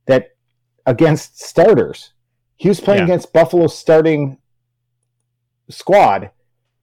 [0.07, 0.31] that
[0.87, 2.13] against starters.
[2.57, 3.05] He was playing yeah.
[3.05, 4.39] against Buffalo's starting
[5.69, 6.31] squad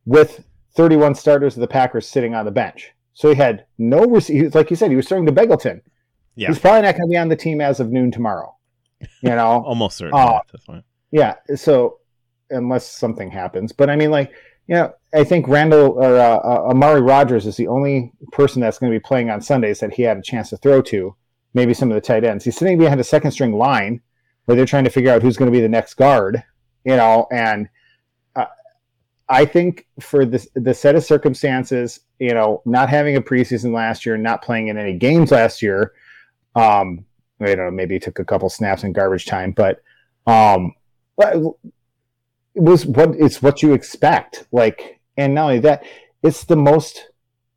[0.06, 0.44] with
[0.78, 2.94] 31 starters of the Packers sitting on the bench.
[3.14, 4.54] So he had no receivers.
[4.54, 5.82] Like you said, he was throwing to Begelton.
[6.36, 6.50] Yeah.
[6.50, 8.56] He's probably not going to be on the team as of noon tomorrow.
[9.22, 10.22] You know, almost certainly.
[10.70, 11.34] Uh, yeah.
[11.56, 11.98] So
[12.52, 14.32] unless something happens, but I mean, like,
[14.68, 18.78] you know, I think Randall or uh, uh, Amari Rodgers is the only person that's
[18.78, 21.16] going to be playing on Sundays that he had a chance to throw to.
[21.54, 22.46] Maybe some of the tight ends.
[22.46, 24.02] He's sitting behind a second string line
[24.46, 26.44] where they're trying to figure out who's going to be the next guard.
[26.84, 27.68] You know, and
[29.30, 34.06] I think for the the set of circumstances, you know, not having a preseason last
[34.06, 35.94] year, not playing in any games last year,
[36.56, 37.06] um,
[37.42, 39.82] I don't know, maybe he took a couple snaps in garbage time, but
[40.26, 40.74] um,
[41.20, 41.54] it
[42.56, 44.48] was what it's what you expect.
[44.52, 45.84] Like, and not only that,
[46.24, 47.10] it's the most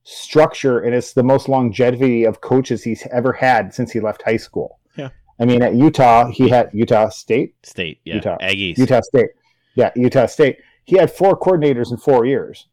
[0.03, 4.37] structure and it's the most longevity of coaches he's ever had since he left high
[4.37, 4.81] school.
[4.97, 5.11] Yeah.
[5.39, 7.55] I mean, at Utah, he had Utah State.
[7.65, 8.17] State, yeah.
[8.17, 8.37] Utah.
[8.41, 8.77] Aggies.
[8.77, 9.31] Utah State.
[9.77, 10.59] Yeah, Utah State
[10.91, 12.67] he had four coordinators in four years.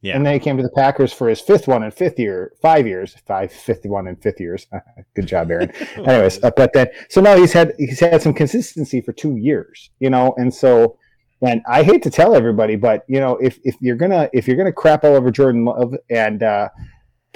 [0.00, 0.16] Yeah.
[0.16, 2.86] And then he came to the Packers for his fifth one in fifth year, five
[2.86, 4.66] years, five fifth one in fifth years.
[5.14, 5.70] Good job, Aaron.
[5.96, 9.90] Anyways, uh, but then so now he's had he's had some consistency for two years,
[10.00, 10.98] you know, and so
[11.42, 14.56] and I hate to tell everybody, but you know, if if you're gonna if you're
[14.56, 16.68] gonna crap all over Jordan Love and uh,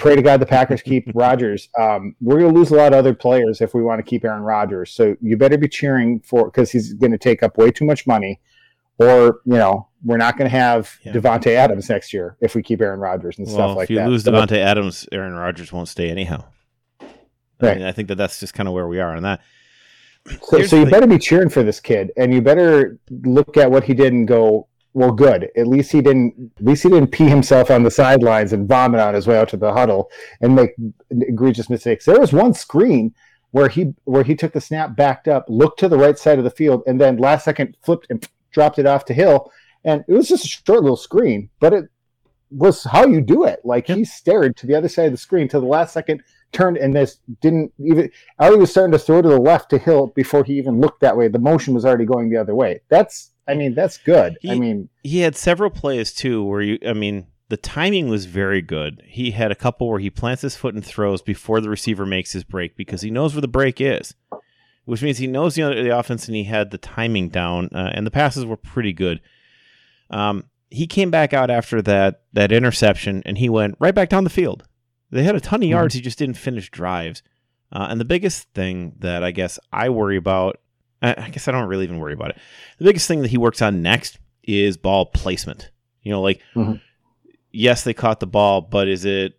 [0.01, 1.69] pray to God the Packers keep Rodgers.
[1.79, 4.25] Um, we're going to lose a lot of other players if we want to keep
[4.25, 4.91] Aaron Rodgers.
[4.91, 8.07] So you better be cheering for because he's going to take up way too much
[8.07, 8.41] money,
[8.99, 11.13] or you know we're not going to have yeah.
[11.13, 13.95] Davante Adams next year if we keep Aaron Rodgers and well, stuff like that.
[13.95, 16.45] If you lose Davante Adams, Aaron Rodgers won't stay anyhow.
[17.61, 17.73] Right.
[17.73, 19.41] I, mean, I think that that's just kind of where we are on that.
[20.43, 23.85] So, so you better be cheering for this kid, and you better look at what
[23.85, 25.51] he did and go, well, good.
[25.57, 26.53] At least he didn't.
[26.59, 29.49] At least he didn't pee himself on the sidelines and vomit on his way out
[29.51, 30.11] to the huddle
[30.41, 30.75] and make
[31.11, 32.05] egregious mistakes.
[32.05, 33.15] There was one screen
[33.53, 36.45] where he where he took the snap, backed up, looked to the right side of
[36.45, 39.51] the field, and then last second flipped and dropped it off to Hill.
[39.85, 41.89] And it was just a short little screen, but it
[42.51, 43.61] was how you do it.
[43.65, 46.77] Like he stared to the other side of the screen to the last second, turned
[46.77, 50.45] and this didn't even Ali was starting to throw to the left to Hill before
[50.45, 51.29] he even looked that way.
[51.29, 52.81] The motion was already going the other way.
[52.89, 54.37] That's I mean, that's good.
[54.41, 58.27] He, I mean he had several plays too where you I mean the timing was
[58.27, 59.03] very good.
[59.07, 62.33] He had a couple where he plants his foot and throws before the receiver makes
[62.33, 64.15] his break because he knows where the break is,
[64.85, 68.07] which means he knows the, the offense and he had the timing down, uh, and
[68.07, 69.21] the passes were pretty good.
[70.11, 74.25] Um, he came back out after that that interception and he went right back down
[74.25, 74.65] the field.
[75.11, 75.71] They had a ton of mm-hmm.
[75.71, 75.95] yards.
[75.95, 77.23] He just didn't finish drives.
[77.73, 80.61] Uh, and the biggest thing that I guess I worry about,
[81.03, 82.39] I guess I don't really even worry about it.
[82.79, 85.71] The biggest thing that he works on next is ball placement.
[86.03, 86.75] You know, like, mm-hmm.
[87.53, 89.39] yes, they caught the ball, but is it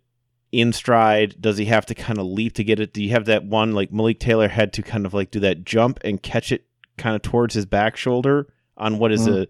[0.50, 1.36] in stride?
[1.40, 2.92] Does he have to kind of leap to get it?
[2.92, 5.64] Do you have that one like Malik Taylor had to kind of like do that
[5.64, 9.42] jump and catch it kind of towards his back shoulder on what is mm-hmm.
[9.42, 9.46] a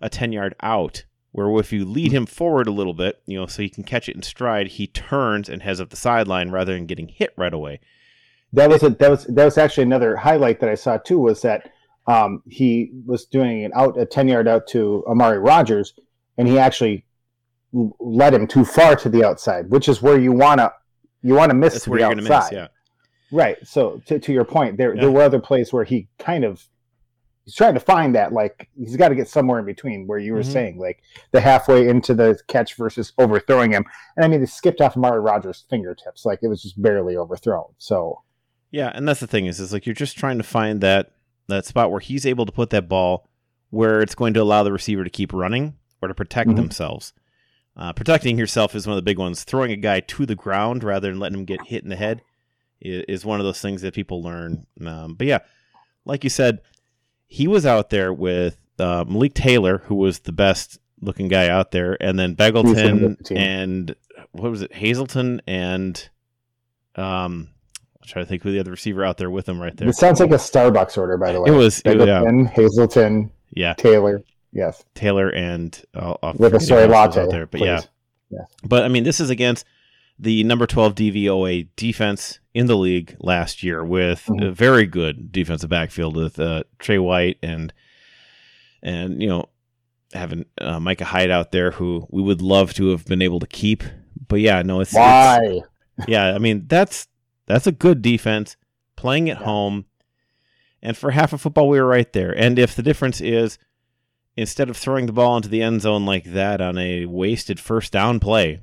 [0.00, 1.04] a 10 yard out?
[1.32, 4.08] where if you lead him forward a little bit, you know, so he can catch
[4.08, 7.54] it in stride, he turns and heads up the sideline rather than getting hit right
[7.54, 7.80] away.
[8.52, 11.42] That was a, that was that was actually another highlight that I saw too was
[11.42, 11.70] that
[12.08, 15.94] um, he was doing an out a ten yard out to Amari Rodgers,
[16.36, 17.04] and he actually
[17.72, 20.72] led him too far to the outside, which is where you wanna
[21.22, 22.50] you want to miss That's where you're outside.
[22.50, 22.68] Miss, yeah.
[23.30, 23.56] Right.
[23.64, 25.02] So to, to your point, there yeah.
[25.02, 26.66] there were other plays where he kind of
[27.44, 30.32] he's trying to find that like he's got to get somewhere in between where you
[30.32, 30.52] were mm-hmm.
[30.52, 33.84] saying like the halfway into the catch versus overthrowing him.
[34.16, 37.72] And i mean it skipped off Amari Rodgers fingertips like it was just barely overthrown
[37.78, 38.22] so.
[38.70, 41.12] Yeah and that's the thing is is like you're just trying to find that
[41.48, 43.28] that spot where he's able to put that ball
[43.70, 46.56] where it's going to allow the receiver to keep running or to protect mm-hmm.
[46.56, 47.12] themselves.
[47.76, 49.44] Uh, protecting yourself is one of the big ones.
[49.44, 52.20] Throwing a guy to the ground rather than letting him get hit in the head
[52.80, 54.66] is, is one of those things that people learn.
[54.84, 55.38] Um, but yeah
[56.04, 56.60] like you said
[57.30, 61.70] he was out there with uh, Malik Taylor, who was the best looking guy out
[61.70, 63.94] there, and then Begelton and
[64.32, 66.10] what was it, Hazelton and
[66.96, 67.48] um,
[68.02, 69.88] I'm trying to think who the other receiver out there with him right there.
[69.88, 71.50] It sounds like a Starbucks order, by the way.
[71.50, 72.50] It was Begelton, yeah.
[72.50, 77.88] Hazelton, yeah, Taylor, yes, Taylor and uh, with a soy latte there, but please.
[78.30, 79.64] yeah, But I mean, this is against
[80.20, 84.46] the number 12 DVOA defense in the league last year with mm-hmm.
[84.46, 87.72] a very good defensive backfield with uh, Trey White and
[88.82, 89.48] and you know
[90.12, 93.46] having uh, Micah Hyde out there who we would love to have been able to
[93.46, 93.82] keep.
[94.28, 95.40] But yeah, no, it's why.
[95.42, 97.08] It's, yeah, I mean that's
[97.46, 98.56] that's a good defense
[98.96, 99.46] playing at yeah.
[99.46, 99.86] home,
[100.82, 102.36] and for half of football we were right there.
[102.36, 103.58] And if the difference is
[104.36, 107.92] instead of throwing the ball into the end zone like that on a wasted first
[107.92, 108.60] down play,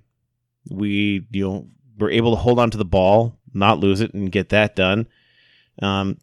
[0.69, 1.67] we you know
[1.99, 5.07] were able to hold on to the ball, not lose it, and get that done.
[5.81, 6.17] Um,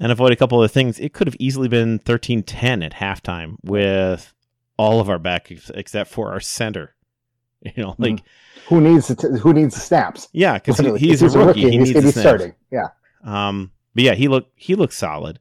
[0.00, 0.98] and avoid a couple of things.
[0.98, 4.32] It could have easily been 13-10 at halftime with
[4.76, 6.94] all of our backs except for our center.
[7.76, 8.74] You know, like mm-hmm.
[8.74, 10.28] who needs the who needs snaps?
[10.32, 11.66] Yeah, because he, he's, he's, a rookie.
[11.66, 11.70] rookie.
[11.72, 12.54] He he's needs starting.
[12.72, 12.86] Yeah.
[13.22, 15.38] Um, but yeah, he looked he looked solid.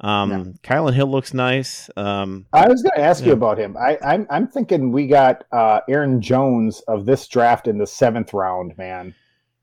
[0.00, 0.44] Um, yeah.
[0.62, 1.90] Kylin Hill looks nice.
[1.96, 3.28] Um, I was going to ask yeah.
[3.28, 3.76] you about him.
[3.76, 8.32] I, I'm, I'm thinking we got uh, Aaron Jones of this draft in the seventh
[8.32, 9.14] round, man.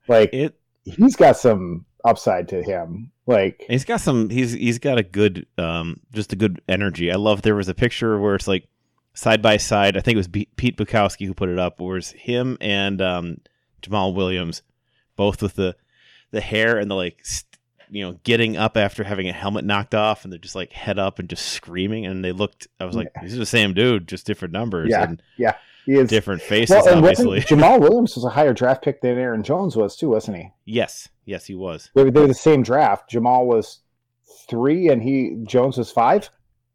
[0.06, 3.10] Like it, he's got some upside to him.
[3.26, 4.30] Like he's got some.
[4.30, 7.12] He's he's got a good, um, just a good energy.
[7.12, 7.42] I love.
[7.42, 8.66] There was a picture where it's like
[9.12, 9.98] side by side.
[9.98, 11.78] I think it was B- Pete Bukowski who put it up.
[11.78, 13.38] Where it's him and um,
[13.82, 14.62] Jamaal Williams,
[15.14, 15.76] both with the
[16.30, 17.18] the hair and the like
[17.90, 20.98] you know, getting up after having a helmet knocked off, and they're just like head
[20.98, 22.06] up and just screaming.
[22.06, 22.68] And they looked.
[22.80, 23.22] I was like, yeah.
[23.22, 24.88] these are the same dude, just different numbers.
[24.90, 25.54] Yeah, and yeah,
[25.86, 26.76] he is different faces.
[26.84, 30.36] Well, obviously, Jamaal Williams was a higher draft pick than Aaron Jones was too, wasn't
[30.36, 30.50] he?
[30.64, 31.90] Yes, yes, he was.
[31.94, 33.10] They were, they were the same draft.
[33.10, 33.80] Jamaal was
[34.48, 36.30] three, and he Jones was five.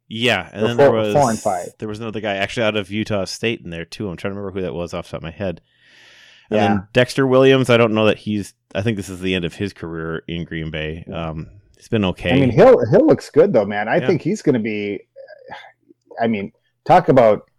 [0.08, 1.68] Yeah, and or then four, there was four and five.
[1.80, 4.10] There was another guy actually out of Utah State in there too.
[4.10, 5.62] I'm trying to remember who that was off the top of my head.
[6.54, 6.68] And yeah.
[6.68, 8.54] then Dexter Williams, I don't know that he's.
[8.76, 11.06] I think this is the end of his career in Green Bay.
[11.12, 11.50] Um,
[11.84, 12.32] He's been okay.
[12.32, 13.90] I mean, Hill Hill looks good though, man.
[13.90, 14.08] I yeah.
[14.08, 15.02] think he's going to be.
[16.22, 16.54] I mean,
[16.86, 17.50] talk about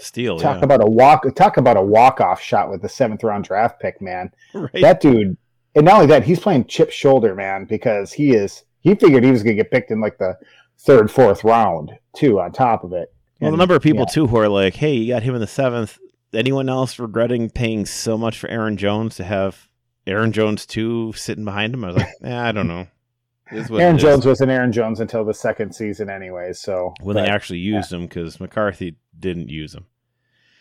[0.00, 0.40] steal.
[0.40, 0.64] Talk yeah.
[0.64, 1.24] about a walk.
[1.36, 4.32] Talk about a walk off shot with the seventh round draft pick, man.
[4.54, 4.72] Right.
[4.80, 5.36] That dude,
[5.76, 8.64] and not only that, he's playing chip shoulder, man, because he is.
[8.80, 10.36] He figured he was going to get picked in like the
[10.80, 12.40] third, fourth round too.
[12.40, 14.14] On top of it, well, and, the number of people yeah.
[14.14, 15.96] too who are like, "Hey, you got him in the seventh.
[16.32, 19.68] Anyone else regretting paying so much for Aaron Jones to have
[20.06, 21.84] Aaron Jones two sitting behind him?
[21.84, 22.86] I was like, eh, I don't know.
[23.52, 26.52] Aaron Jones was an Aaron Jones until the second season, anyway.
[26.52, 27.98] So when but, they actually used yeah.
[27.98, 29.86] him, because McCarthy didn't use him.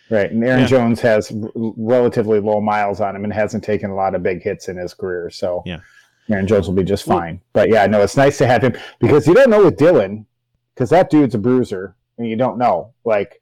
[0.10, 0.68] Right, and Aaron yeah.
[0.68, 4.42] Jones has r- relatively low miles on him and hasn't taken a lot of big
[4.42, 5.30] hits in his career.
[5.30, 5.82] So yeah,
[6.30, 7.42] Aaron Jones will be just fine.
[7.54, 10.26] But yeah, no, it's nice to have him because you don't know with Dillon
[10.74, 12.94] because that dude's a bruiser, and you don't know.
[13.06, 13.39] Like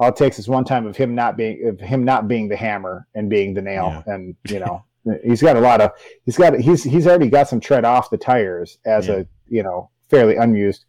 [0.00, 2.56] all it takes is one time of him not being of him not being the
[2.56, 4.14] hammer and being the nail, yeah.
[4.14, 4.82] and you know
[5.24, 5.92] he's got a lot of
[6.24, 9.16] he's got he's he's already got some tread off the tires as yeah.
[9.16, 10.86] a you know fairly unused.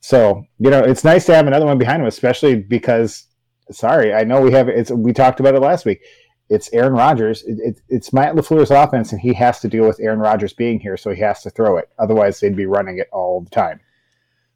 [0.00, 3.26] So you know it's nice to have another one behind him, especially because
[3.70, 6.00] sorry, I know we have it's we talked about it last week.
[6.48, 7.42] It's Aaron Rodgers.
[7.42, 10.80] It, it, it's Matt LaFleur's offense, and he has to deal with Aaron Rodgers being
[10.80, 11.90] here, so he has to throw it.
[11.98, 13.80] Otherwise, they'd be running it all the time.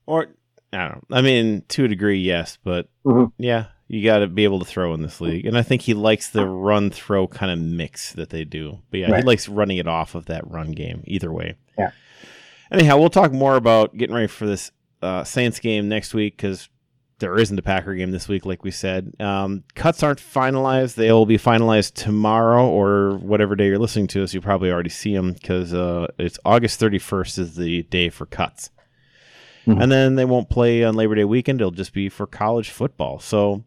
[0.07, 0.29] Or
[0.73, 1.11] I don't.
[1.11, 1.17] Know.
[1.19, 3.27] I mean, to a degree, yes, but mm-hmm.
[3.37, 5.45] yeah, you got to be able to throw in this league.
[5.45, 8.79] And I think he likes the run throw kind of mix that they do.
[8.91, 9.19] But yeah, right.
[9.19, 11.57] he likes running it off of that run game either way.
[11.77, 11.91] Yeah.
[12.71, 16.71] Anyhow, we'll talk more about getting ready for this uh, Saints game next week because
[17.19, 19.13] there isn't a Packer game this week, like we said.
[19.21, 20.95] Um, cuts aren't finalized.
[20.95, 24.33] They'll be finalized tomorrow or whatever day you're listening to us.
[24.33, 28.71] You probably already see them because uh, it's August 31st is the day for cuts.
[29.67, 29.83] Mm-hmm.
[29.83, 31.61] And then they won't play on Labor Day weekend.
[31.61, 33.19] It'll just be for college football.
[33.19, 33.65] So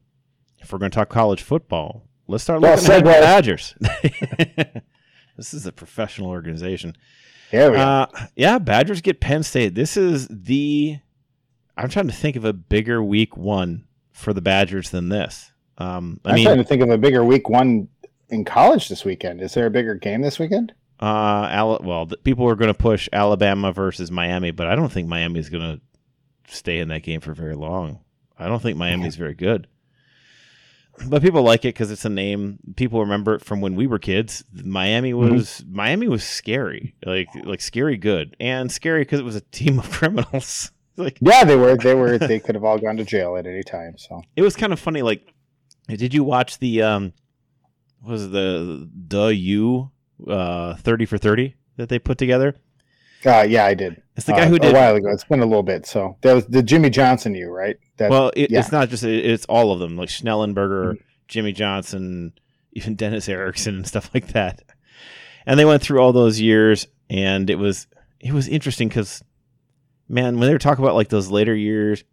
[0.60, 3.76] if we're going to talk college football, let's start looking at the Badgers.
[5.38, 6.96] this is a professional organization.
[7.52, 8.58] Yeah, uh, yeah.
[8.58, 9.76] Badgers get Penn State.
[9.76, 11.00] This is the.
[11.78, 15.52] I'm trying to think of a bigger week one for the Badgers than this.
[15.78, 17.90] Um, I am mean, trying to think of a bigger week one
[18.30, 19.42] in college this weekend.
[19.42, 20.74] Is there a bigger game this weekend?
[21.00, 25.08] Uh, Al- well, people are going to push Alabama versus Miami, but I don't think
[25.10, 28.00] Miami is going to stay in that game for very long.
[28.40, 29.68] I don't think Miami is very good
[31.08, 32.60] but people like it because it's a name.
[32.76, 34.44] People remember it from when we were kids.
[34.54, 35.34] Miami mm-hmm.
[35.34, 35.76] was mm-hmm.
[35.76, 39.90] Miami was scary, like like scary good, and scary because it was a team of
[39.92, 40.72] criminals.
[40.98, 41.76] like yeah, they were.
[41.76, 42.18] They were.
[42.18, 43.98] they could have all gone to jail at any time.
[43.98, 45.02] So it was kind of funny.
[45.02, 45.34] Like,
[45.88, 47.14] did you watch the um,
[48.04, 49.92] was the the U
[50.28, 52.56] uh thirty for thirty that they put together?
[53.26, 54.02] Uh, yeah, I did.
[54.16, 55.10] It's the guy uh, who did a while ago.
[55.10, 55.86] It's been a little bit.
[55.86, 57.76] So that was the Jimmy Johnson you, right?
[57.98, 58.60] That, well, it, yeah.
[58.60, 61.04] it's not just it's all of them, like Schnellenberger, mm-hmm.
[61.28, 62.34] Jimmy Johnson,
[62.74, 64.62] even Dennis Erickson and stuff like that.
[65.46, 67.88] And they went through all those years, and it was
[68.20, 69.24] it was interesting because,
[70.08, 72.04] man, when they were talking about like those later years,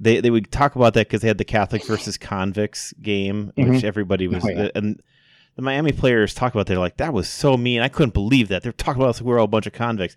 [0.00, 3.72] they they would talk about that because they had the Catholic versus convicts game, mm-hmm.
[3.72, 4.68] which everybody was, oh, yeah.
[4.74, 5.00] and
[5.54, 6.66] the Miami players talk about.
[6.66, 7.80] They're like, that was so mean.
[7.80, 8.62] I couldn't believe that.
[8.62, 9.22] They're talking about us.
[9.22, 10.16] We're all a bunch of convicts.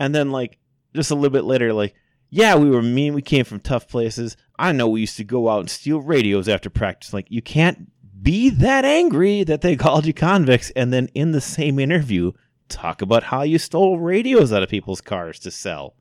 [0.00, 0.58] And then like
[0.94, 1.94] just a little bit later, like,
[2.30, 3.14] yeah, we were mean.
[3.14, 4.36] We came from tough places.
[4.58, 7.12] I know we used to go out and steal radios after practice.
[7.12, 7.90] Like, you can't
[8.22, 12.32] be that angry that they called you convicts and then in the same interview
[12.68, 15.94] talk about how you stole radios out of people's cars to sell.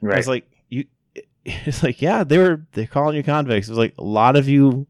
[0.00, 0.18] Right.
[0.18, 0.84] It's like you
[1.44, 3.68] it's like, yeah, they were they're calling you convicts.
[3.68, 4.86] It was like a lot of you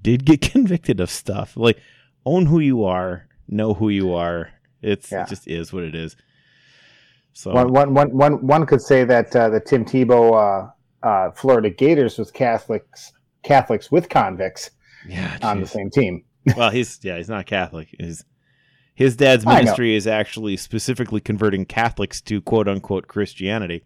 [0.00, 1.56] did get convicted of stuff.
[1.56, 1.80] Like
[2.24, 4.50] own who you are, know who you are.
[4.82, 5.22] It's yeah.
[5.22, 6.16] it just is what it is.
[7.34, 10.70] So one, one, one, one, one could say that uh, the Tim Tebow
[11.02, 14.70] uh, uh, Florida Gators was Catholics Catholics with convicts
[15.06, 16.24] yeah, on the same team.
[16.56, 17.88] well, he's yeah, he's not Catholic.
[17.98, 18.24] His
[18.94, 23.84] his dad's ministry is actually specifically converting Catholics to quote unquote Christianity.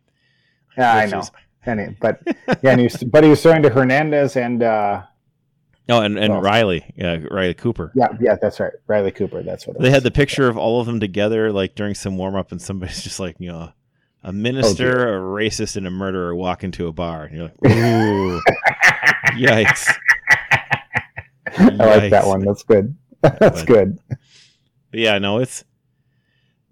[0.77, 1.21] Yeah, I know.
[1.21, 1.33] Is...
[1.65, 2.21] And but
[2.63, 5.03] yeah, he was, but he was throwing to Hernandez and uh,
[5.91, 7.93] Oh, and, and well, Riley, yeah, Riley Cooper.
[7.95, 8.73] Yeah, yeah, that's right.
[8.87, 9.43] Riley Cooper.
[9.43, 9.95] That's what they was.
[9.95, 13.03] had the picture of all of them together, like during some warm up, and somebody's
[13.05, 13.73] just like, you know,
[14.23, 17.55] a minister, oh, a racist, and a murderer walk into a bar, and you're like,
[17.73, 18.41] ooh,
[19.33, 19.91] yikes.
[21.57, 22.45] I like that one.
[22.45, 22.95] That's good.
[23.23, 23.99] that's but, good.
[24.09, 25.65] But yeah, no, it's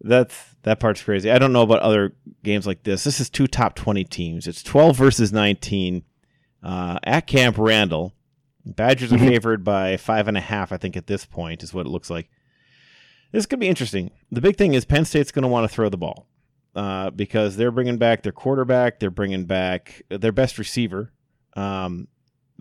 [0.03, 1.31] that's that part's crazy.
[1.31, 3.05] I don't know about other games like this.
[3.05, 4.47] This is two top twenty teams.
[4.47, 6.03] It's twelve versus nineteen
[6.63, 8.13] uh, at Camp Randall.
[8.67, 9.29] Badgers are mm-hmm.
[9.29, 12.11] favored by five and a half, I think, at this point, is what it looks
[12.11, 12.29] like.
[13.31, 14.11] This could be interesting.
[14.31, 16.27] The big thing is Penn State's going to want to throw the ball
[16.75, 21.13] uh, because they're bringing back their quarterback, they're bringing back their best receiver.
[21.55, 22.09] Um,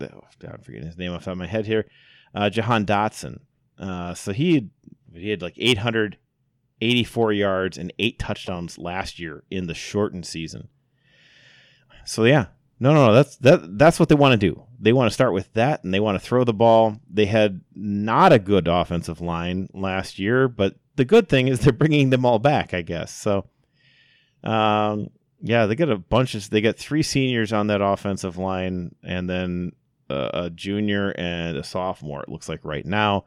[0.00, 1.86] oh, I'm forgetting his name off the top of my head here.
[2.34, 3.40] Uh, Jahan Dotson.
[3.78, 4.70] Uh, so he had,
[5.14, 10.68] he had like 884 yards and eight touchdowns last year in the shortened season.
[12.04, 12.46] So yeah,
[12.78, 13.12] No, no, no.
[13.14, 13.78] That's that.
[13.78, 14.62] That's what they want to do.
[14.78, 17.00] They want to start with that, and they want to throw the ball.
[17.10, 21.72] They had not a good offensive line last year, but the good thing is they're
[21.72, 22.74] bringing them all back.
[22.74, 23.46] I guess so.
[24.44, 25.10] Um,
[25.40, 26.48] yeah, they got a bunch of.
[26.50, 29.72] They got three seniors on that offensive line, and then
[30.10, 32.22] a, a junior and a sophomore.
[32.22, 33.24] It looks like right now.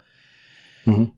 [0.86, 1.12] Mm-hmm.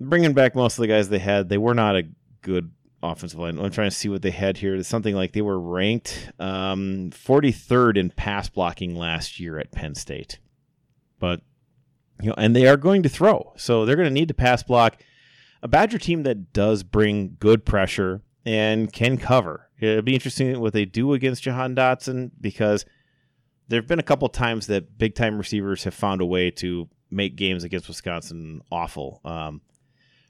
[0.00, 2.08] Bringing back most of the guys they had, they were not a
[2.42, 2.70] good
[3.04, 3.58] offensive line.
[3.58, 4.74] I'm trying to see what they had here.
[4.74, 9.94] It's something like they were ranked um, 43rd in pass blocking last year at Penn
[9.94, 10.38] State.
[11.18, 11.40] But
[12.20, 14.62] you know, and they are going to throw, so they're going to need to pass
[14.62, 15.02] block.
[15.62, 19.68] A Badger team that does bring good pressure and can cover.
[19.80, 22.84] It'll be interesting what they do against Jahan Dotson because
[23.68, 26.88] there have been a couple times that big time receivers have found a way to
[27.10, 29.20] make games against Wisconsin awful.
[29.24, 29.62] Um,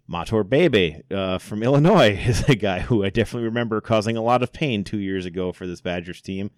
[0.07, 4.43] Mator Bebe uh, from Illinois is a guy who I definitely remember causing a lot
[4.43, 6.51] of pain two years ago for this Badgers team.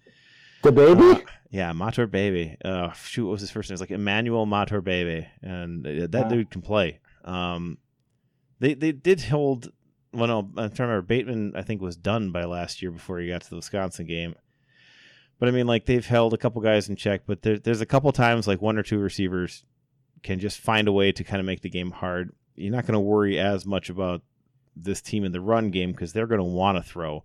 [0.63, 1.01] The baby?
[1.01, 1.19] Uh,
[1.49, 2.57] yeah, Mator Bebe.
[2.63, 3.75] Uh, shoot, what was his first name?
[3.75, 6.99] It's like Emmanuel Mator Bebe, and uh, that dude can play.
[7.23, 7.77] Um,
[8.59, 9.71] they they did hold.
[10.13, 11.01] Well, no, I'm trying to remember.
[11.03, 14.35] Bateman, I think, was done by last year before he got to the Wisconsin game.
[15.39, 17.85] But I mean, like they've held a couple guys in check, but there, there's a
[17.85, 19.63] couple times like one or two receivers
[20.23, 22.93] can just find a way to kind of make the game hard you're not going
[22.93, 24.21] to worry as much about
[24.75, 27.23] this team in the run game because they're going to want to throw.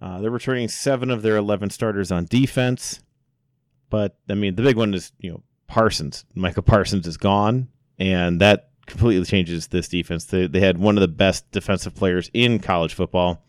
[0.00, 3.00] Uh, they're returning seven of their 11 starters on defense.
[3.90, 6.24] But, I mean, the big one is, you know, Parsons.
[6.34, 7.68] Micah Parsons is gone,
[7.98, 10.24] and that completely changes this defense.
[10.24, 13.42] They, they had one of the best defensive players in college football,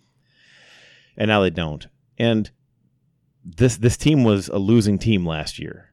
[1.18, 1.88] and now they don't.
[2.18, 2.50] And
[3.43, 5.91] this this team was a losing team last year.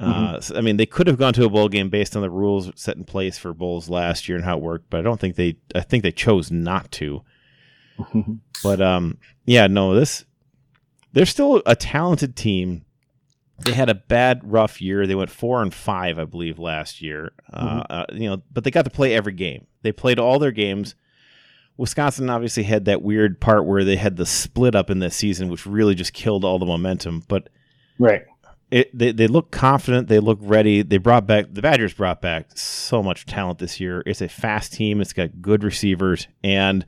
[0.00, 0.36] Mm-hmm.
[0.36, 2.30] Uh, so, I mean, they could have gone to a bowl game based on the
[2.30, 5.20] rules set in place for bowls last year and how it worked, but I don't
[5.20, 5.56] think they.
[5.74, 7.22] I think they chose not to.
[8.62, 10.24] but um, yeah, no, this
[11.12, 12.84] they're still a talented team.
[13.64, 15.04] They had a bad, rough year.
[15.04, 17.32] They went four and five, I believe, last year.
[17.52, 17.78] Uh, mm-hmm.
[17.78, 19.66] Uh, uh, you know, but they got to play every game.
[19.82, 20.94] They played all their games.
[21.76, 25.48] Wisconsin obviously had that weird part where they had the split up in this season,
[25.48, 27.24] which really just killed all the momentum.
[27.26, 27.48] But
[27.98, 28.22] right,
[28.70, 30.08] it, they, they look confident.
[30.08, 30.82] They look ready.
[30.82, 34.02] They brought back the Badgers brought back so much talent this year.
[34.04, 35.00] It's a fast team.
[35.00, 36.84] It's got good receivers, and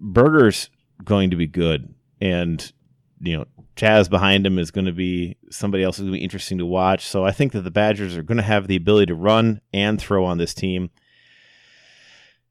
[0.00, 0.70] Berger's
[1.04, 1.94] going to be good.
[2.20, 2.72] And
[3.20, 3.44] you know,
[3.76, 6.66] Chaz behind him is going to be somebody else who's going to be interesting to
[6.66, 7.06] watch.
[7.06, 10.00] So I think that the Badgers are going to have the ability to run and
[10.00, 10.90] throw on this team.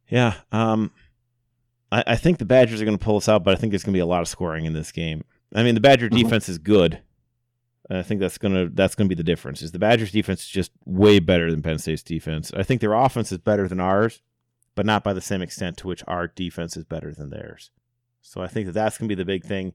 [0.09, 0.91] Yeah, um,
[1.91, 3.83] I, I think the Badgers are going to pull us out, but I think there's
[3.83, 5.25] going to be a lot of scoring in this game.
[5.53, 6.23] I mean, the Badger mm-hmm.
[6.23, 7.01] defense is good
[7.89, 9.61] I think that's gonna that's gonna be the difference.
[9.61, 12.51] Is the Badgers defense is just way better than Penn State's defense.
[12.55, 14.21] I think their offense is better than ours,
[14.75, 17.71] but not by the same extent to which our defense is better than theirs.
[18.21, 19.73] So I think that that's gonna be the big thing.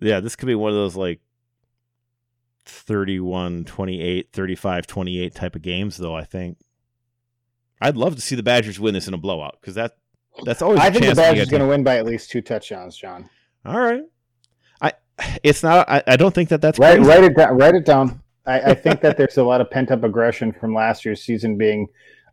[0.00, 1.20] Yeah, this could be one of those like
[2.64, 6.58] 31 28, 35 28 type of games though, I think.
[7.82, 9.98] I'd love to see the Badgers win this in a blowout because that
[10.44, 12.96] that's always I think the Badgers are going to win by at least two touchdowns,
[12.96, 13.28] John.
[13.64, 14.04] All right
[15.42, 15.88] it's not.
[15.88, 17.00] I, I don't think that that's right.
[17.00, 17.56] Write it down.
[17.56, 18.22] Write it down.
[18.46, 21.56] I, I think that there's a lot of pent up aggression from last year's season
[21.56, 21.86] being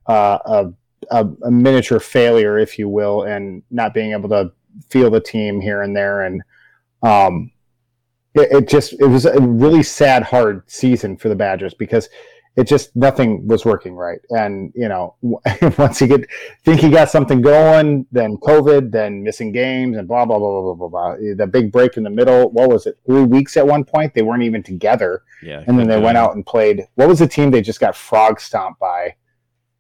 [0.07, 0.73] uh, a,
[1.11, 4.51] a, a, miniature failure, if you will, and not being able to
[4.89, 6.41] feel the team here and there, and
[7.03, 7.51] um,
[8.33, 12.09] it, it just it was a really sad, hard season for the Badgers because
[12.55, 14.19] it just nothing was working right.
[14.29, 15.15] And you know,
[15.77, 16.29] once he get
[16.63, 20.73] think he got something going, then COVID, then missing games, and blah blah blah blah
[20.73, 21.15] blah blah.
[21.35, 22.51] The big break in the middle.
[22.51, 22.97] What was it?
[23.05, 24.13] Three weeks at one point.
[24.13, 25.23] They weren't even together.
[25.43, 25.63] Yeah.
[25.67, 26.87] And then they went out and played.
[26.95, 29.15] What was the team they just got frog stomped by?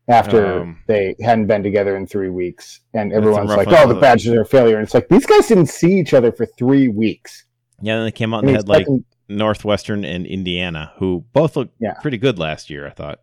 [0.07, 4.33] After um, they hadn't been together in three weeks, and everyone's like, "Oh, the Badgers
[4.33, 7.45] are a failure," and it's like these guys didn't see each other for three weeks.
[7.81, 8.85] Yeah, and they came out and, and had like
[9.27, 11.93] Northwestern and Indiana, who both looked yeah.
[12.01, 12.87] pretty good last year.
[12.87, 13.19] I thought.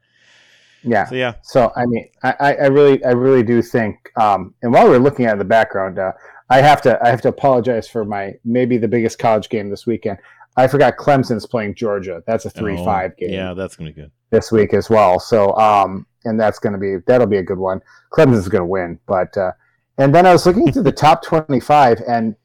[0.85, 1.07] Yeah.
[1.07, 1.35] So yeah.
[1.43, 4.11] So I mean, I, I really, I really do think.
[4.17, 6.13] Um, and while we're looking at the background, uh,
[6.51, 9.87] I have to, I have to apologize for my maybe the biggest college game this
[9.87, 10.19] weekend.
[10.57, 12.23] I forgot Clemson's playing Georgia.
[12.27, 13.33] That's a three-five oh, game.
[13.33, 15.19] Yeah, that's gonna be good this week as well.
[15.19, 17.81] So, um, and that's gonna be that'll be a good one.
[18.13, 19.53] Clemson's gonna win, but uh,
[19.99, 22.37] and then I was looking through the top twenty-five, and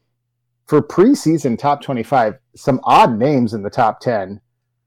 [0.68, 4.40] for preseason top 25, some odd names in the top 10.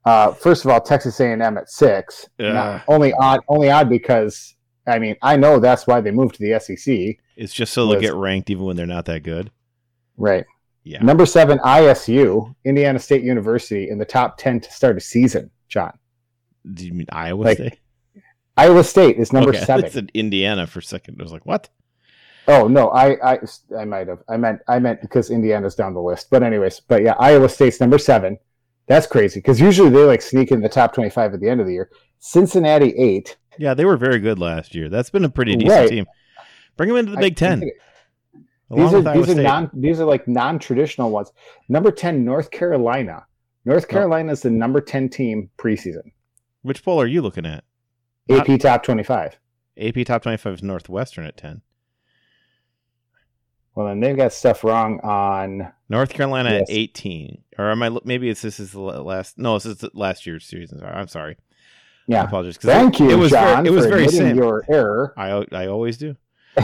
[0.05, 2.29] Uh, first of all, Texas A&M at six.
[2.37, 2.81] Yeah.
[2.87, 4.55] only odd, only odd because
[4.87, 7.17] I mean I know that's why they moved to the SEC.
[7.35, 9.51] It's just so they'll get ranked even when they're not that good.
[10.17, 10.45] Right.
[10.83, 11.03] Yeah.
[11.03, 15.51] Number seven, ISU, Indiana State University, in the top ten to start a season.
[15.67, 15.93] John.
[16.73, 17.79] Do you mean Iowa like, State?
[18.57, 19.85] Iowa State is number okay, seven.
[19.85, 21.17] It's in Indiana for a second.
[21.19, 21.69] I was like, what?
[22.47, 23.39] Oh no, I I
[23.77, 24.23] I might have.
[24.29, 26.29] I meant I meant because Indiana's down the list.
[26.29, 28.37] But anyways, but yeah, Iowa State's number seven.
[28.87, 31.67] That's crazy because usually they like sneak in the top 25 at the end of
[31.67, 31.89] the year.
[32.19, 33.37] Cincinnati eight.
[33.57, 34.89] Yeah, they were very good last year.
[34.89, 35.89] That's been a pretty decent right.
[35.89, 36.05] team.
[36.77, 37.59] Bring them into the Big Ten.
[38.73, 41.31] These are these are non these are like non traditional ones.
[41.67, 43.25] Number ten, North Carolina.
[43.65, 43.91] North oh.
[43.91, 44.33] Carolina oh.
[44.33, 46.11] is the number ten team preseason.
[46.61, 47.63] Which poll are you looking at?
[48.29, 49.37] AP Not, top twenty five.
[49.77, 51.61] AP top twenty five is Northwestern at ten.
[53.75, 56.61] Well, then they've got stuff wrong on North Carolina yes.
[56.63, 57.97] at eighteen, or am I?
[58.03, 59.37] Maybe it's this is the last.
[59.37, 60.83] No, this is last year's season.
[60.83, 61.37] I'm sorry.
[62.07, 62.57] Yeah, I apologize.
[62.57, 64.35] Thank it, you, it was John, very, it was very same.
[64.35, 65.13] your error.
[65.15, 66.17] I I always do.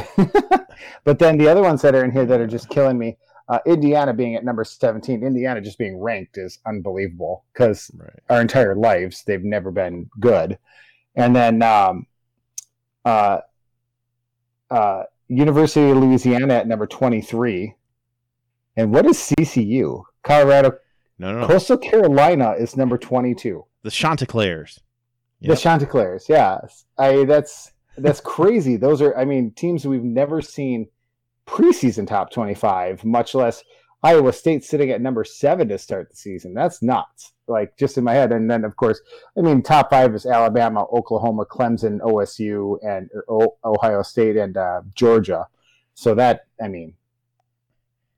[1.06, 3.18] but then the other ones that are in here that are just killing me.
[3.50, 8.10] Uh, Indiana being at number 17, Indiana just being ranked is unbelievable because right.
[8.30, 10.58] our entire lives they've never been good.
[11.16, 12.08] And then um,
[13.06, 13.40] uh,
[14.70, 17.76] uh, University of Louisiana at number 23.
[18.76, 20.04] And what is CCU?
[20.24, 20.74] Colorado.
[21.20, 21.48] No, no, no.
[21.48, 23.66] Coastal Carolina is number 22.
[23.84, 24.80] The Chanticleers.
[25.40, 25.56] Yep.
[25.56, 26.60] The Chanticleers, yeah.
[26.98, 28.76] I that's that's crazy.
[28.76, 30.88] Those are I mean teams we've never seen
[31.48, 33.64] preseason top 25, much less
[34.04, 36.54] Iowa State sitting at number 7 to start the season.
[36.54, 37.34] That's nuts.
[37.48, 39.02] Like just in my head and then of course,
[39.38, 43.10] I mean top 5 is Alabama, Oklahoma, Clemson, OSU and
[43.64, 45.48] Ohio State and uh, Georgia.
[45.94, 46.94] So that I mean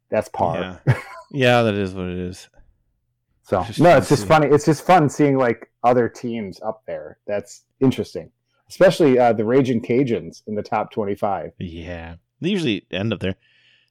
[0.09, 0.81] that's par.
[0.85, 0.97] Yeah.
[1.31, 2.49] yeah, that is what it is.
[3.41, 4.45] So no, it's just funny.
[4.45, 7.17] It's just fun seeing like other teams up there.
[7.25, 8.29] That's interesting,
[8.69, 11.53] especially uh, the Raging Cajuns in the top twenty-five.
[11.57, 13.37] Yeah, they usually end up there.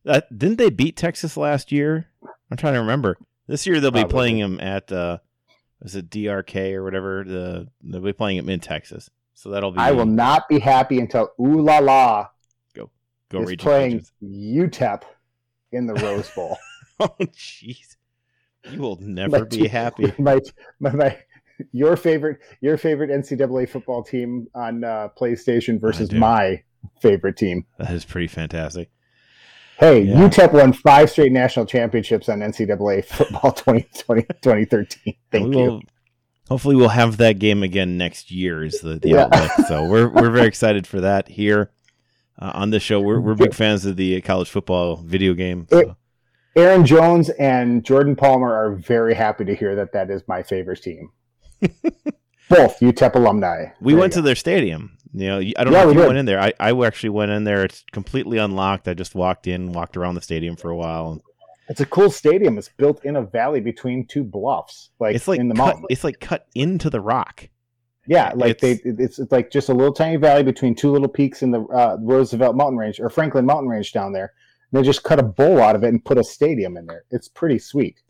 [0.06, 2.06] Uh, didn't they beat Texas last year?
[2.52, 3.18] I'm trying to remember.
[3.48, 4.12] This year they'll be Probably.
[4.12, 5.18] playing them at uh,
[5.82, 7.24] is it DRK or whatever?
[7.24, 9.78] The they'll be playing them in Texas, so that'll be.
[9.78, 12.28] I will not be happy until Ooh La La
[12.74, 12.90] go
[13.28, 14.04] go is playing.
[14.22, 15.02] UTEP
[15.72, 16.58] in the Rose Bowl.
[17.00, 17.96] oh jeez.
[18.70, 20.12] You will never be happy.
[20.18, 20.40] My,
[20.80, 21.18] my, my,
[21.72, 26.62] your favorite, your favorite NCAA football team on uh, PlayStation versus my
[27.00, 27.66] favorite team.
[27.78, 28.90] That is pretty fantastic.
[29.78, 30.28] Hey, yeah.
[30.28, 35.14] UTEP won five straight national championships on NCAA football 2020, 2013.
[35.30, 35.80] Thank we you.
[36.48, 38.64] Hopefully, we'll have that game again next year.
[38.64, 39.28] Is the, the yeah.
[39.32, 39.66] outlook.
[39.68, 41.70] So we're we're very excited for that here
[42.40, 43.00] uh, on the show.
[43.00, 45.66] We're we're big fans of the college football video game.
[45.70, 45.78] So.
[45.78, 45.88] It,
[46.56, 50.82] Aaron Jones and Jordan Palmer are very happy to hear that that is my favorite
[50.82, 51.12] team.
[52.48, 53.66] Both UTEP alumni.
[53.80, 54.97] We there went to their stadium.
[55.14, 56.06] You know, I don't yeah, know if you did.
[56.06, 56.40] went in there.
[56.40, 57.64] I, I actually went in there.
[57.64, 58.88] It's completely unlocked.
[58.88, 61.22] I just walked in, walked around the stadium for a while.
[61.68, 62.56] It's a cool stadium.
[62.56, 65.84] It's built in a valley between two bluffs, like it's like in the cut, mountain.
[65.90, 67.48] It's like cut into the rock.
[68.06, 71.08] Yeah, like it's, they, it's, it's like just a little tiny valley between two little
[71.08, 74.32] peaks in the uh, Roosevelt Mountain Range or Franklin Mountain Range down there
[74.72, 77.04] And they just cut a bowl out of it and put a stadium in there.
[77.10, 78.00] It's pretty sweet.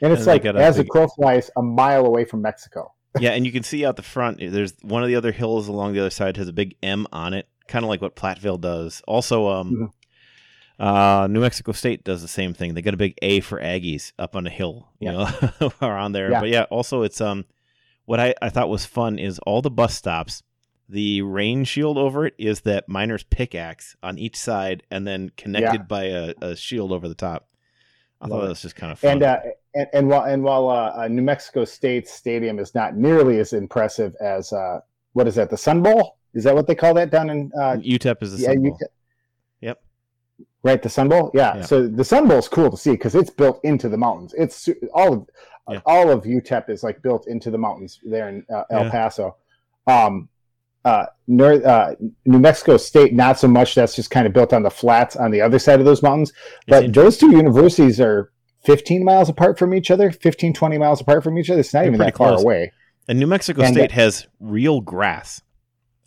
[0.00, 2.93] And it's and like as a crow flies a mile away from Mexico.
[3.20, 4.38] Yeah, and you can see out the front.
[4.38, 7.34] There's one of the other hills along the other side has a big M on
[7.34, 9.02] it, kind of like what Platteville does.
[9.06, 9.92] Also, um,
[10.78, 10.82] mm-hmm.
[10.82, 12.74] uh, New Mexico State does the same thing.
[12.74, 15.50] They got a big A for Aggies up on a hill, you yeah.
[15.60, 16.30] know, around there.
[16.30, 16.40] Yeah.
[16.40, 17.44] But yeah, also it's um,
[18.04, 20.42] what I I thought was fun is all the bus stops
[20.88, 25.80] the rain shield over it is that miner's pickaxe on each side and then connected
[25.80, 25.86] yeah.
[25.86, 27.48] by a, a, shield over the top.
[28.20, 29.12] I thought that was just kind of fun.
[29.12, 29.40] And uh,
[29.74, 33.52] and, and while and while uh, uh, New Mexico State Stadium is not nearly as
[33.52, 34.80] impressive as uh,
[35.12, 36.18] what is that the Sun Bowl?
[36.34, 38.22] Is that what they call that down in uh, UTEP?
[38.22, 38.72] Is the yeah, Sun Bowl?
[38.72, 38.88] UTEP.
[39.60, 39.82] Yep.
[40.62, 41.30] Right, the Sun Bowl.
[41.34, 41.56] Yeah.
[41.56, 41.62] yeah.
[41.62, 44.34] So the Sun Bowl is cool to see because it's built into the mountains.
[44.36, 45.28] It's all of
[45.68, 45.80] yeah.
[45.86, 49.36] all of UTEP is like built into the mountains there in uh, El Paso.
[49.86, 50.28] Um,
[50.84, 51.94] uh, North, uh,
[52.26, 53.74] New Mexico State, not so much.
[53.74, 56.32] That's just kind of built on the flats on the other side of those mountains.
[56.68, 58.30] But those two universities are
[58.64, 61.60] 15 miles apart from each other, 15, 20 miles apart from each other.
[61.60, 62.36] It's not They're even that close.
[62.36, 62.72] far away.
[63.08, 65.42] And New Mexico and State has real grass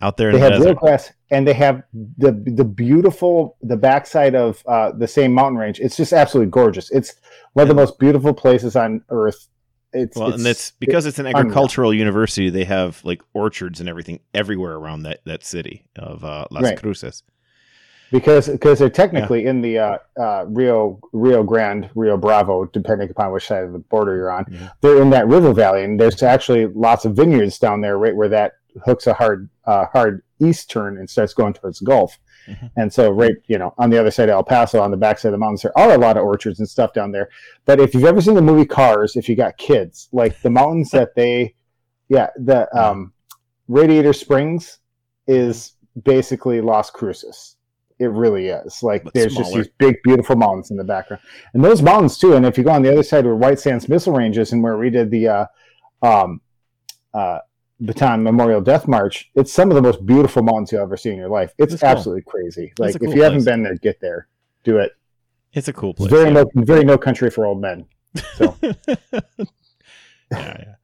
[0.01, 0.32] out there.
[0.32, 0.66] they the have desert.
[0.66, 5.60] real grass, and they have the the beautiful the backside of uh, the same mountain
[5.60, 5.80] range.
[5.80, 6.89] It's just absolutely gorgeous.
[6.91, 7.14] It's
[7.53, 9.47] one of the most beautiful places on earth
[9.93, 11.99] it's well, it's, and it's because it's, it's an agricultural unreal.
[11.99, 12.49] university.
[12.49, 16.80] They have like orchards and everything everywhere around that that city of uh, Las right.
[16.80, 17.24] Cruces.
[18.12, 19.49] Because because they're technically yeah.
[19.49, 23.80] in the uh, uh, Rio Rio Grande Rio Bravo, depending upon which side of the
[23.80, 24.45] border you're on.
[24.49, 24.70] Yeah.
[24.82, 28.30] They're in that river valley, and there's actually lots of vineyards down there, right where
[28.30, 28.53] that
[28.86, 32.18] hooks a hard uh, hard east turn and starts going towards the Gulf.
[32.47, 32.68] Mm-hmm.
[32.78, 35.30] And so, right, you know, on the other side of El Paso, on the backside
[35.30, 37.30] of the mountains, there are a lot of orchards and stuff down there.
[37.66, 40.91] But if you've ever seen the movie Cars, if you got kids, like the mountains
[40.91, 41.55] that they,
[42.08, 43.12] yeah, the um,
[43.68, 44.80] Radiator Springs
[45.28, 47.57] is basically Las Cruces.
[48.00, 48.84] It really is.
[48.84, 49.45] Like but there's smaller.
[49.45, 51.22] just these big, beautiful mountains in the background,
[51.54, 52.34] and those mountains too.
[52.34, 54.62] And if you go on the other side where White Sands Missile Range is, and
[54.62, 55.45] where we did the uh,
[56.04, 56.41] um,
[57.14, 57.39] uh,
[57.82, 61.18] Bataan Memorial Death March, it's some of the most beautiful mountains you'll ever see in
[61.18, 61.54] your life.
[61.58, 62.34] It's That's absolutely cool.
[62.34, 62.74] crazy.
[62.78, 63.24] Like if you place.
[63.24, 64.28] haven't been there, get there,
[64.64, 64.91] do it.
[65.54, 66.12] It's a cool place.
[66.12, 66.43] It's very yeah.
[66.54, 67.86] no, very no country for old men.
[68.36, 68.56] So.
[68.62, 68.74] yeah,
[70.32, 70.76] yeah.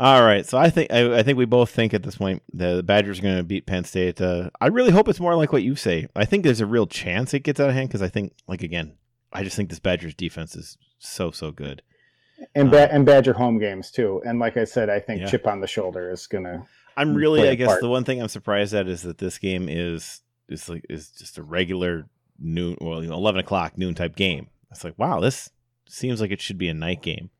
[0.00, 2.82] All right, so I think I, I, think we both think at this point the
[2.82, 4.20] Badgers are going to beat Penn State.
[4.20, 6.08] Uh, I really hope it's more like what you say.
[6.16, 8.62] I think there's a real chance it gets out of hand because I think, like
[8.62, 8.96] again,
[9.32, 11.82] I just think this Badgers defense is so so good.
[12.56, 14.20] And ba- uh, and Badger home games too.
[14.26, 15.28] And like I said, I think yeah.
[15.28, 16.64] chip on the shoulder is going to.
[16.96, 17.80] I'm really, I guess, part.
[17.80, 21.38] the one thing I'm surprised at is that this game is is like is just
[21.38, 24.48] a regular noon, well, you know, eleven o'clock noon type game.
[24.72, 25.50] It's like, wow, this
[25.88, 27.30] seems like it should be a night game,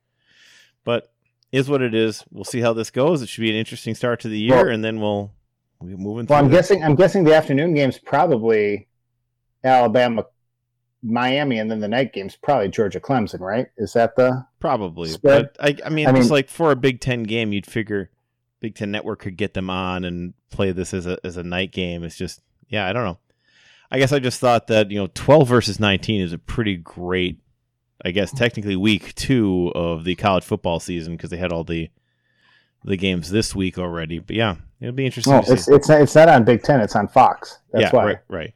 [0.85, 1.13] but
[1.55, 2.23] is what it is.
[2.31, 3.21] We'll see how this goes.
[3.21, 5.31] It should be an interesting start to the year, well, and then we'll
[5.79, 6.33] we'll move into.
[6.33, 8.87] Well, I'm guessing I'm guessing the afternoon game's probably
[9.63, 10.25] Alabama,
[11.01, 13.67] Miami, and then the night game's probably Georgia, Clemson, right?
[13.77, 15.09] Is that the probably?
[15.09, 15.49] Spread?
[15.57, 18.11] But I, I mean, I mean, like for a Big Ten game, you'd figure
[18.59, 21.71] Big Ten Network could get them on and play this as a as a night
[21.71, 22.03] game.
[22.03, 23.19] It's just, yeah, I don't know.
[23.89, 27.39] I guess I just thought that you know, 12 versus 19 is a pretty great
[28.03, 31.89] I guess technically week two of the college football season because they had all the
[32.83, 34.19] the games this week already.
[34.19, 35.33] But yeah, it'll be interesting.
[35.33, 36.81] Oh, it's it's not, it's not on Big Ten.
[36.81, 37.59] It's on Fox.
[37.71, 38.05] That's yeah, why.
[38.05, 38.53] Right, right.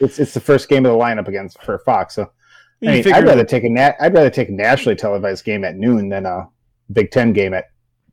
[0.00, 2.14] It's it's the first game of the lineup against for Fox.
[2.14, 2.30] So
[2.82, 5.76] I mean, I'd rather take a nat- I'd rather take a nationally televised game at
[5.76, 6.48] noon than a
[6.92, 7.66] Big Ten game at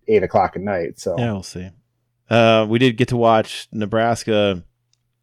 [0.07, 0.99] eight o'clock at night.
[0.99, 1.69] So yeah, we'll see.
[2.29, 4.63] Uh, we did get to watch Nebraska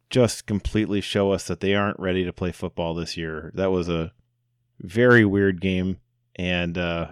[0.09, 3.51] just completely show us that they aren't ready to play football this year.
[3.55, 4.11] That was a
[4.79, 5.97] very weird game,
[6.35, 7.07] and uh,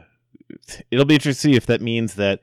[0.92, 2.42] it'll be interesting to see if that means that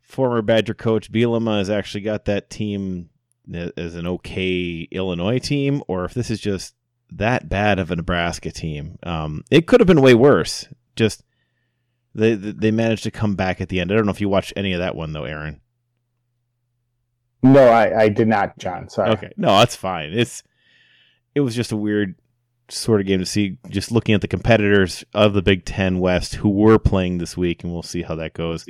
[0.00, 3.10] former Badger coach Bielema has actually got that team
[3.76, 6.74] as an okay Illinois team, or if this is just
[7.10, 8.98] that bad of a Nebraska team.
[9.02, 10.66] Um, it could have been way worse.
[10.96, 11.22] Just
[12.14, 13.92] they they managed to come back at the end.
[13.92, 15.60] I don't know if you watched any of that one though, Aaron.
[17.42, 18.88] No, I, I did not, John.
[18.88, 19.10] Sorry.
[19.10, 20.12] Okay, no, that's fine.
[20.12, 20.42] It's
[21.34, 22.16] it was just a weird
[22.70, 26.36] sort of game to see just looking at the competitors of the Big Ten West
[26.36, 28.66] who were playing this week, and we'll see how that goes.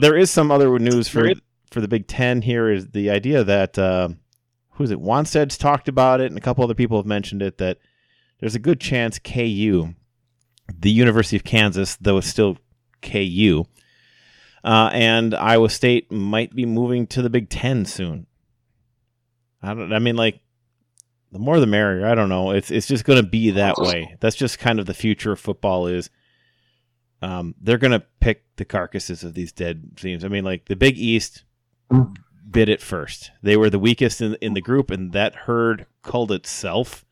[0.00, 1.32] There is some other news for
[1.70, 4.10] for the Big Ten here is the idea that uh,
[4.72, 5.00] who is it?
[5.00, 7.78] Wannstedt's talked about it, and a couple other people have mentioned it that
[8.40, 9.94] there's a good chance KU,
[10.78, 12.58] the University of Kansas, though it's still
[13.00, 13.64] KU,
[14.64, 18.26] uh, and Iowa State might be moving to the Big Ten soon.
[19.62, 19.92] I don't.
[19.92, 20.41] I mean, like
[21.32, 22.06] the more the merrier.
[22.06, 22.50] I don't know.
[22.50, 24.16] It's it's just going to be that way.
[24.20, 25.86] That's just kind of the future of football.
[25.86, 26.10] Is
[27.22, 30.24] um, they're going to pick the carcasses of these dead teams.
[30.24, 31.44] I mean, like the Big East
[32.48, 33.30] bid it first.
[33.42, 37.04] They were the weakest in in the group, and that herd culled itself.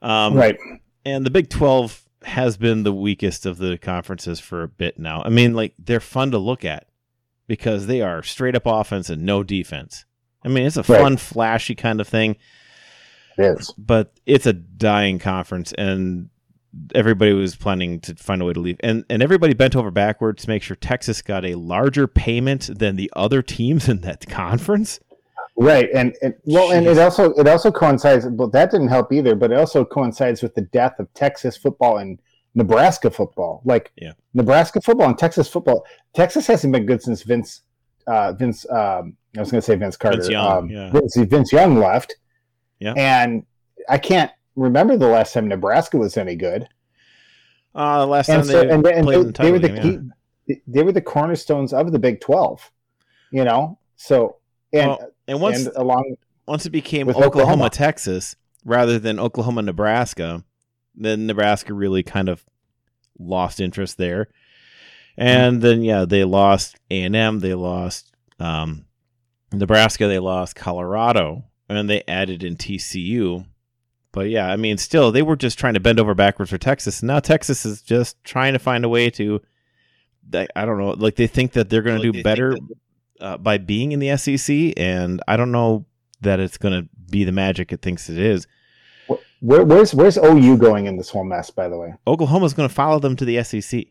[0.00, 0.56] Um, right.
[1.04, 5.22] And the Big Twelve has been the weakest of the conferences for a bit now.
[5.22, 6.86] I mean, like they're fun to look at
[7.48, 10.04] because they are straight up offense and no defense.
[10.44, 11.00] I mean, it's a right.
[11.00, 12.36] fun, flashy kind of thing.
[13.38, 13.72] It is.
[13.78, 16.28] But it's a dying conference, and
[16.94, 18.76] everybody was planning to find a way to leave.
[18.80, 22.96] And, and everybody bent over backwards to make sure Texas got a larger payment than
[22.96, 25.00] the other teams in that conference.
[25.56, 26.78] Right, and, and well, Jeez.
[26.78, 28.26] and it also it also coincides.
[28.26, 29.34] But that didn't help either.
[29.34, 32.18] But it also coincides with the death of Texas football and
[32.54, 33.60] Nebraska football.
[33.64, 34.12] Like yeah.
[34.32, 35.84] Nebraska football and Texas football.
[36.14, 37.62] Texas hasn't been good since Vince
[38.06, 38.68] uh, Vince.
[38.70, 40.18] Um, I was going to say Vince Carter.
[40.18, 40.90] Vince Young, um, yeah.
[40.90, 42.16] Vince, Vince Young left,
[42.82, 42.94] yeah.
[42.96, 43.44] And
[43.88, 46.68] I can't remember the last time Nebraska was any good.
[47.74, 50.12] Uh, the last and time so, they and, and played they, they were the game,
[50.46, 50.56] yeah.
[50.66, 52.70] they were the cornerstones of the Big Twelve.
[53.30, 54.36] You know, so
[54.72, 56.16] and well, and once and along
[56.46, 60.44] once it became Oklahoma, Oklahoma, Texas rather than Oklahoma, Nebraska,
[60.94, 62.44] then Nebraska really kind of
[63.18, 64.28] lost interest there.
[65.16, 65.60] And mm-hmm.
[65.60, 68.84] then yeah, they lost A and M, they lost um,
[69.52, 73.46] Nebraska, they lost Colorado, and then they added in TCU.
[74.12, 77.00] But yeah, I mean, still, they were just trying to bend over backwards for Texas.
[77.00, 79.40] And now Texas is just trying to find a way to,
[80.34, 82.58] I don't know, like they think that they're going to like do better
[83.20, 84.74] uh, by being in the SEC.
[84.76, 85.86] And I don't know
[86.20, 88.46] that it's going to be the magic it thinks it is.
[89.40, 91.50] Where, where's where's OU going in this whole mess?
[91.50, 93.86] By the way, Oklahoma's going to follow them to the SEC.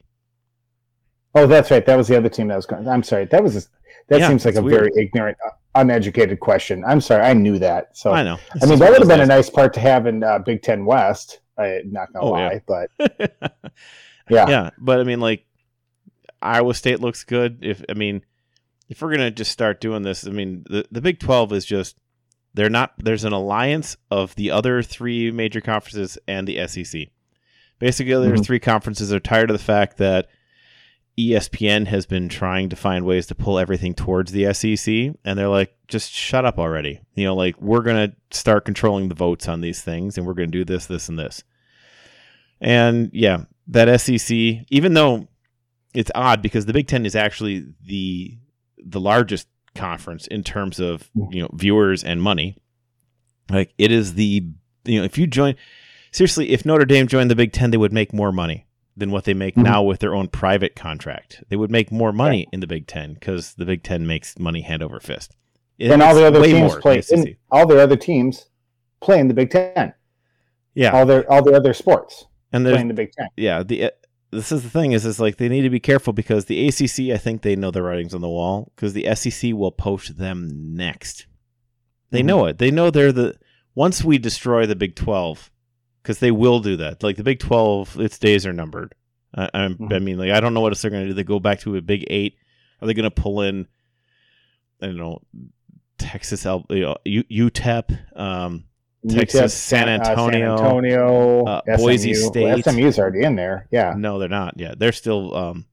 [1.34, 1.86] Oh, that's right.
[1.86, 2.88] That was the other team that was going.
[2.88, 3.26] I'm sorry.
[3.26, 3.62] That was a,
[4.08, 4.92] that yeah, seems like a weird.
[4.94, 6.84] very ignorant uh, uneducated question.
[6.86, 7.96] I'm sorry, I knew that.
[7.98, 8.38] So I know.
[8.62, 10.86] I mean, that would have been a nice part to have in uh, Big Ten
[10.86, 11.40] West.
[11.58, 12.60] I not gonna oh, lie, yeah.
[12.66, 13.54] but
[14.30, 14.70] yeah, yeah.
[14.78, 15.46] But I mean, like
[16.42, 17.60] Iowa State looks good.
[17.62, 18.24] If I mean,
[18.90, 21.98] if we're gonna just start doing this, I mean, the the Big Twelve is just
[22.54, 22.94] They're not.
[22.98, 27.10] There's an alliance of the other three major conferences and the SEC.
[27.80, 28.44] Basically, there's mm-hmm.
[28.44, 29.10] three conferences.
[29.10, 30.28] They're tired of the fact that
[31.18, 35.48] ESPN has been trying to find ways to pull everything towards the SEC, and they're
[35.48, 37.02] like, just shut up already.
[37.16, 40.48] You know, like we're gonna start controlling the votes on these things, and we're gonna
[40.48, 41.44] do this, this, and this.
[42.60, 44.32] And yeah, that SEC,
[44.70, 45.28] even though
[45.94, 48.38] it's odd because the Big Ten is actually the
[48.78, 52.58] the largest conference in terms of you know viewers and money.
[53.50, 54.46] Like it is the
[54.86, 55.56] you know if you join
[56.12, 58.66] seriously if Notre Dame joined the Big Ten, they would make more money
[58.96, 59.64] than what they make mm-hmm.
[59.64, 61.44] now with their own private contract.
[61.50, 64.62] They would make more money in the Big Ten because the Big Ten makes money
[64.62, 65.36] hand over fist.
[65.80, 67.02] It and all the other teams play.
[67.50, 68.48] all the other teams
[69.00, 69.94] play in the Big Ten.
[70.74, 73.28] Yeah, all their all the other sports and playing the Big Ten.
[73.36, 73.90] Yeah, the uh,
[74.32, 77.14] this is the thing is is like they need to be careful because the ACC
[77.14, 80.76] I think they know the writings on the wall because the SEC will poach them
[80.76, 81.28] next.
[82.12, 82.28] They mm-hmm.
[82.28, 82.58] know it.
[82.58, 83.36] They know they're the
[83.74, 85.52] once we destroy the Big Twelve
[86.02, 87.04] because they will do that.
[87.04, 88.96] Like the Big Twelve, its days are numbered.
[89.34, 89.94] I, mm-hmm.
[89.94, 91.14] I mean, like I don't know what else they're going to do.
[91.14, 92.38] They go back to a Big Eight.
[92.82, 93.68] Are they going to pull in?
[94.82, 95.22] I don't know.
[95.98, 98.18] Texas, you know, UTEP.
[98.20, 98.66] Um,
[99.08, 102.44] Texas, San Antonio, uh, San Antonio, uh, Boise State.
[102.44, 103.68] Well, SMU's already in there.
[103.72, 103.96] Yeah.
[103.98, 104.60] No, they're not.
[104.60, 105.66] Yeah, they're still um,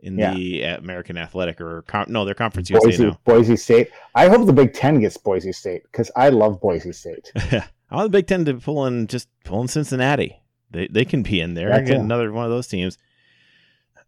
[0.00, 0.32] in yeah.
[0.32, 3.20] the American Athletic or com- no, they're Conference Boise, USA now.
[3.24, 3.90] Boise State.
[4.14, 7.30] I hope the Big Ten gets Boise State because I love Boise State.
[7.92, 10.40] I want the Big Ten to pull in just pull in Cincinnati.
[10.70, 11.68] They they can be in there.
[11.68, 12.98] That's get another one of those teams.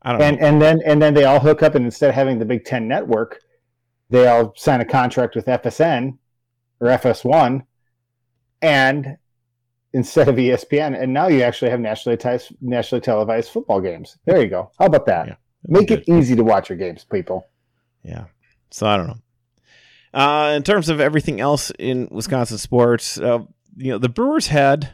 [0.03, 0.47] I don't and, know.
[0.47, 2.89] And then and then they all hook up, and instead of having the Big Ten
[2.89, 3.41] network,
[4.11, 6.18] they all sign a contract with FSN
[6.80, 7.64] or FS1
[8.62, 9.18] and
[9.93, 14.18] instead of ESPN, and now you actually have nationally televised, nationally televised football games.
[14.24, 14.70] There you go.
[14.78, 15.28] How about that?
[15.28, 15.35] Yeah,
[15.66, 16.01] Make good.
[16.01, 17.47] it easy to watch your games, people.
[18.03, 18.24] Yeah.
[18.70, 19.18] So I don't know.
[20.18, 23.41] Uh, in terms of everything else in Wisconsin sports, uh,
[23.76, 24.90] you know, the Brewers had,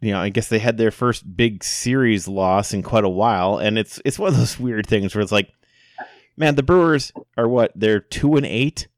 [0.00, 3.58] you know, I guess they had their first big series loss in quite a while,
[3.58, 5.50] and it's it's one of those weird things where it's like,
[6.36, 8.88] man, the Brewers are what they're two and eight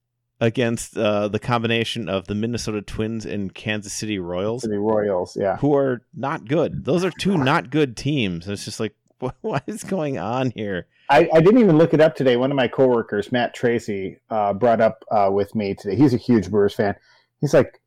[0.40, 4.62] against uh, the combination of the Minnesota Twins and Kansas City Royals.
[4.62, 6.84] City Royals, yeah, who are not good.
[6.84, 8.48] Those are two not good teams.
[8.48, 10.86] It's just like, what, what is going on here?
[11.10, 12.36] I, I, didn't even look it up today.
[12.36, 15.96] One of my coworkers, Matt Tracy, uh, brought up uh, with me today.
[15.96, 16.94] He's a huge Brewers fan.
[17.40, 17.80] He's like,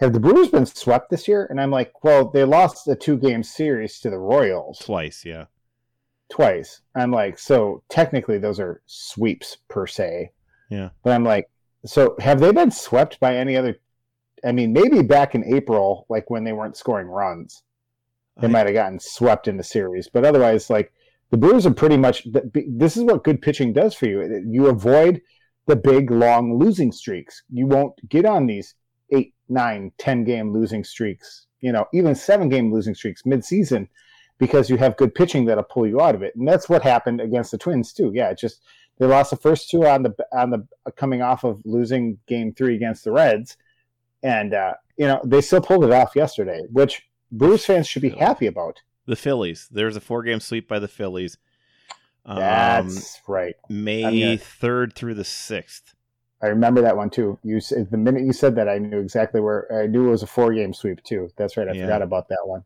[0.00, 3.16] "Have the Brewers been swept this year?" And I'm like, "Well, they lost a two
[3.16, 5.46] game series to the Royals twice, yeah,
[6.30, 10.32] twice." I'm like, so technically those are sweeps per se.
[10.70, 11.50] Yeah, but I'm like,
[11.86, 13.76] so have they been swept by any other?
[14.44, 17.62] I mean, maybe back in April, like when they weren't scoring runs,
[18.40, 18.50] they I...
[18.50, 20.08] might have gotten swept in the series.
[20.08, 20.92] But otherwise, like
[21.30, 22.26] the Brewers are pretty much.
[22.52, 24.42] This is what good pitching does for you.
[24.46, 25.22] You avoid
[25.66, 27.42] the big long losing streaks.
[27.50, 28.74] You won't get on these
[29.10, 31.46] eight, nine, ten game losing streaks.
[31.60, 33.88] You know, even seven game losing streaks midseason
[34.38, 36.34] because you have good pitching that'll pull you out of it.
[36.36, 38.12] And that's what happened against the Twins too.
[38.14, 38.62] Yeah, it just
[38.98, 42.76] they lost the first two on the on the coming off of losing game three
[42.76, 43.56] against the Reds,
[44.22, 47.02] and uh, you know they still pulled it off yesterday, which
[47.32, 48.80] Brewers fans should be happy about.
[49.06, 49.68] The Phillies.
[49.70, 51.36] There's a four game sweep by the Phillies.
[52.24, 53.54] Um, That's right.
[53.68, 55.93] May third through the sixth.
[56.44, 57.38] I remember that one too.
[57.42, 59.66] You said the minute you said that, I knew exactly where.
[59.72, 61.30] I knew it was a four game sweep too.
[61.36, 61.66] That's right.
[61.66, 61.84] I yeah.
[61.84, 62.64] forgot about that one.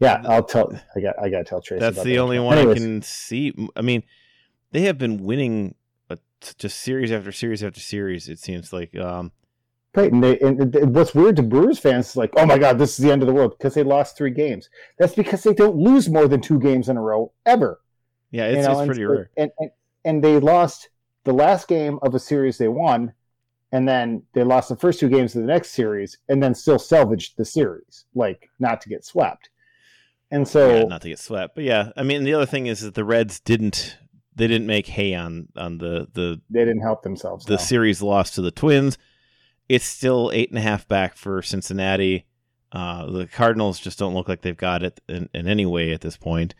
[0.00, 0.72] Yeah, I'll tell.
[0.96, 1.18] I got.
[1.22, 1.80] I got to tell Tracy.
[1.80, 2.78] That's the only one Anyways.
[2.78, 3.68] I can see.
[3.76, 4.02] I mean,
[4.70, 5.74] they have been winning
[6.08, 6.16] a,
[6.56, 8.28] just series after series after series.
[8.28, 8.96] It seems like.
[8.96, 9.32] Um,
[9.94, 12.78] Right, and, they, and, and what's weird to Brewers fans is like, oh my god,
[12.78, 14.70] this is the end of the world because they lost three games.
[14.98, 17.78] That's because they don't lose more than two games in a row ever.
[18.30, 18.80] Yeah, it's, you know?
[18.80, 19.30] it's pretty and, rare.
[19.36, 19.70] And, and
[20.04, 20.88] and they lost
[21.24, 23.12] the last game of a series they won,
[23.72, 26.78] and then they lost the first two games of the next series, and then still
[26.78, 29.50] salvaged the series, like not to get swept.
[30.30, 32.80] And so, yeah, not to get swept, but yeah, I mean, the other thing is
[32.80, 33.98] that the Reds didn't
[34.34, 37.44] they didn't make hay on on the the they didn't help themselves.
[37.44, 37.58] The no.
[37.58, 38.98] series lost to the Twins.
[39.68, 42.26] It's still eight and a half back for Cincinnati.
[42.72, 46.00] Uh, the Cardinals just don't look like they've got it in, in any way at
[46.00, 46.54] this point.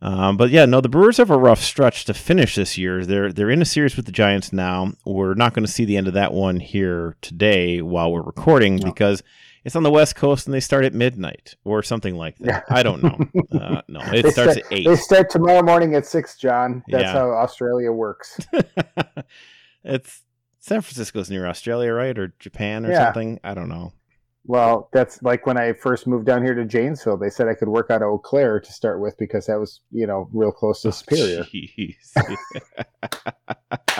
[0.00, 3.04] Um, but yeah, no, the Brewers have a rough stretch to finish this year.
[3.04, 4.92] They're they're in a series with the Giants now.
[5.04, 8.76] We're not going to see the end of that one here today while we're recording
[8.76, 8.84] no.
[8.84, 9.22] because
[9.64, 12.64] it's on the West Coast and they start at midnight or something like that.
[12.70, 13.18] I don't know.
[13.50, 14.86] Uh, no, it starts start, at eight.
[14.86, 16.82] They start tomorrow morning at six, John.
[16.88, 17.12] That's yeah.
[17.12, 18.38] how Australia works.
[19.84, 20.22] it's
[20.60, 23.06] San Francisco's near Australia, right, or Japan or yeah.
[23.06, 23.40] something?
[23.42, 23.92] I don't know.
[24.48, 27.18] Well, that's like when I first moved down here to Janesville.
[27.18, 29.82] They said I could work out of Eau Claire to start with because that was,
[29.92, 31.44] you know, real close to oh, Superior.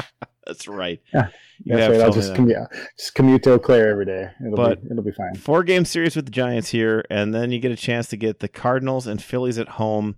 [0.47, 1.03] That's right.
[1.13, 1.29] Yeah.
[1.67, 2.01] That's right.
[2.01, 2.57] I'll just commute,
[2.99, 4.31] just commute to Eau Claire every day.
[4.41, 5.35] It'll but be it'll be fine.
[5.35, 8.41] Four game series with the Giants here, and then you get a chance to get
[8.41, 10.17] the Cardinals and Phillies at home,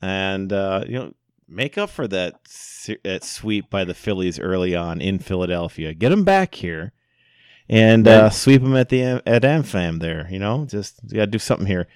[0.00, 1.12] and uh, you know
[1.46, 2.40] make up for that,
[3.04, 5.92] that sweep by the Phillies early on in Philadelphia.
[5.92, 6.94] Get them back here,
[7.68, 8.14] and right.
[8.14, 10.26] uh, sweep them at the at AmFam there.
[10.30, 11.88] You know, just you got to do something here.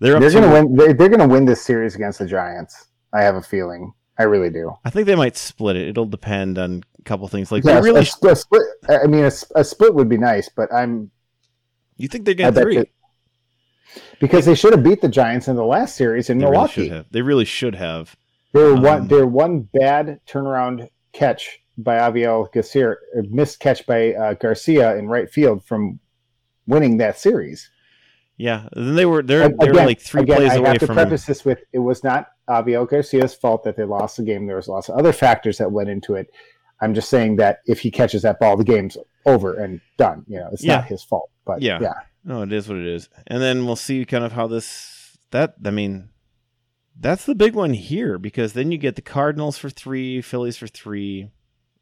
[0.00, 0.76] They're, they're going to win.
[0.76, 2.88] They're, they're going to win this series against the Giants.
[3.12, 3.92] I have a feeling.
[4.18, 4.76] I really do.
[4.84, 5.88] I think they might split it.
[5.88, 7.52] It'll depend on a couple things.
[7.52, 8.62] Like yeah, really, a, a split.
[8.88, 11.10] I mean, a, a, split would be nice, but I'm.
[11.96, 12.76] You think they get three?
[12.76, 12.88] That,
[14.20, 16.90] because they should have beat the Giants in the last series in they Milwaukee.
[16.90, 18.16] Really they really should have.
[18.52, 19.08] There um, one.
[19.08, 22.94] There one bad turnaround catch by Avisail Garcia,
[23.30, 25.98] missed catch by uh, Garcia in right field from
[26.66, 27.70] winning that series.
[28.36, 30.66] Yeah, then they were they're they were like three again, plays I away from.
[30.66, 30.96] I have to from.
[30.96, 34.46] preface this with it was not Avisail Garcia's fault that they lost the game.
[34.46, 36.28] There was lots of other factors that went into it.
[36.80, 38.96] I'm just saying that if he catches that ball, the game's
[39.26, 40.24] over and done.
[40.26, 40.76] You know, it's yeah.
[40.76, 41.30] not his fault.
[41.44, 41.94] But yeah, yeah,
[42.24, 43.08] no, it is what it is.
[43.26, 46.08] And then we'll see kind of how this that I mean,
[46.98, 50.66] that's the big one here because then you get the Cardinals for three, Phillies for
[50.66, 51.30] three.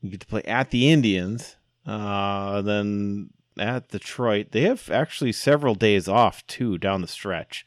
[0.01, 1.57] You get to play at the Indians.
[1.86, 3.30] Uh, then
[3.61, 4.48] at Detroit.
[4.53, 7.66] They have actually several days off too down the stretch.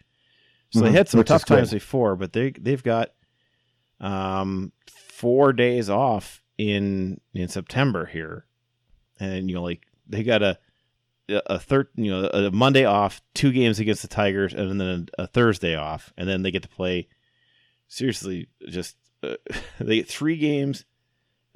[0.72, 0.88] So mm-hmm.
[0.88, 3.12] they had some Which tough times before, but they they've got
[4.00, 8.46] um four days off in in September here,
[9.20, 10.58] and you know like they got a
[11.30, 15.24] a third you know a Monday off, two games against the Tigers, and then a,
[15.24, 17.08] a Thursday off, and then they get to play.
[17.88, 19.36] Seriously, just uh,
[19.80, 20.86] they get three games,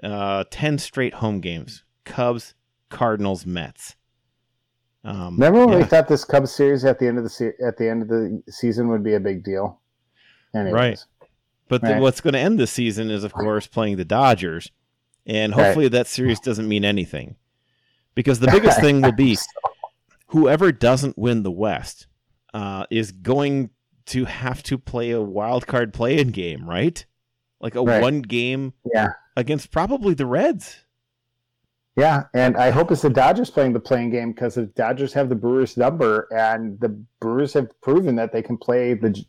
[0.04, 2.56] uh, ten straight home games: Cubs,
[2.90, 3.96] Cardinals, Mets.
[5.04, 5.78] Um, Remember when yeah.
[5.78, 8.08] we thought this Cubs series at the end of the se- at the end of
[8.08, 9.80] the season would be a big deal?
[10.54, 10.74] Anyways.
[10.74, 11.00] Right.
[11.70, 11.96] But right.
[11.96, 14.72] The, what's going to end the season is, of course, playing the Dodgers,
[15.26, 15.92] and hopefully right.
[15.94, 17.36] that series doesn't mean anything,
[18.16, 19.38] because the biggest thing will be
[20.28, 22.08] whoever doesn't win the West
[22.54, 23.70] uh, is going
[24.08, 27.06] to have to play a wild card play-in game, right?
[27.60, 28.02] Like a right.
[28.02, 29.10] one game yeah.
[29.38, 30.84] Against probably the Reds.
[31.96, 35.30] Yeah, and I hope it's the Dodgers playing the playing game because the Dodgers have
[35.30, 39.24] the Brewers number, and the Brewers have proven that they can play the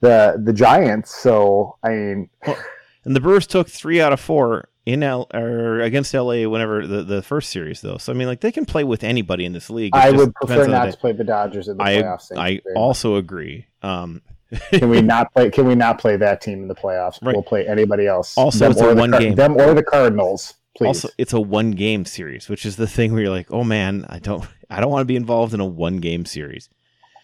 [0.00, 1.14] the the Giants.
[1.14, 2.56] So I mean, well,
[3.04, 7.04] and the Brewers took three out of four in L or against LA whenever the,
[7.04, 7.98] the first series though.
[7.98, 9.94] So I mean, like they can play with anybody in this league.
[9.94, 12.36] It I would prefer not to play the Dodgers in the I, playoffs.
[12.36, 13.66] I also agree.
[13.82, 14.22] Um,
[14.70, 15.50] can we not play?
[15.50, 17.22] Can we not play that team in the playoffs?
[17.22, 17.34] Right.
[17.34, 18.36] We'll play anybody else.
[18.36, 19.34] Also, it's a one game.
[19.34, 20.54] Them or the Cardinals.
[20.76, 20.86] Please.
[20.86, 24.06] Also, it's a one game series, which is the thing where you're like, oh man,
[24.08, 26.70] I don't, I don't want to be involved in a one game series.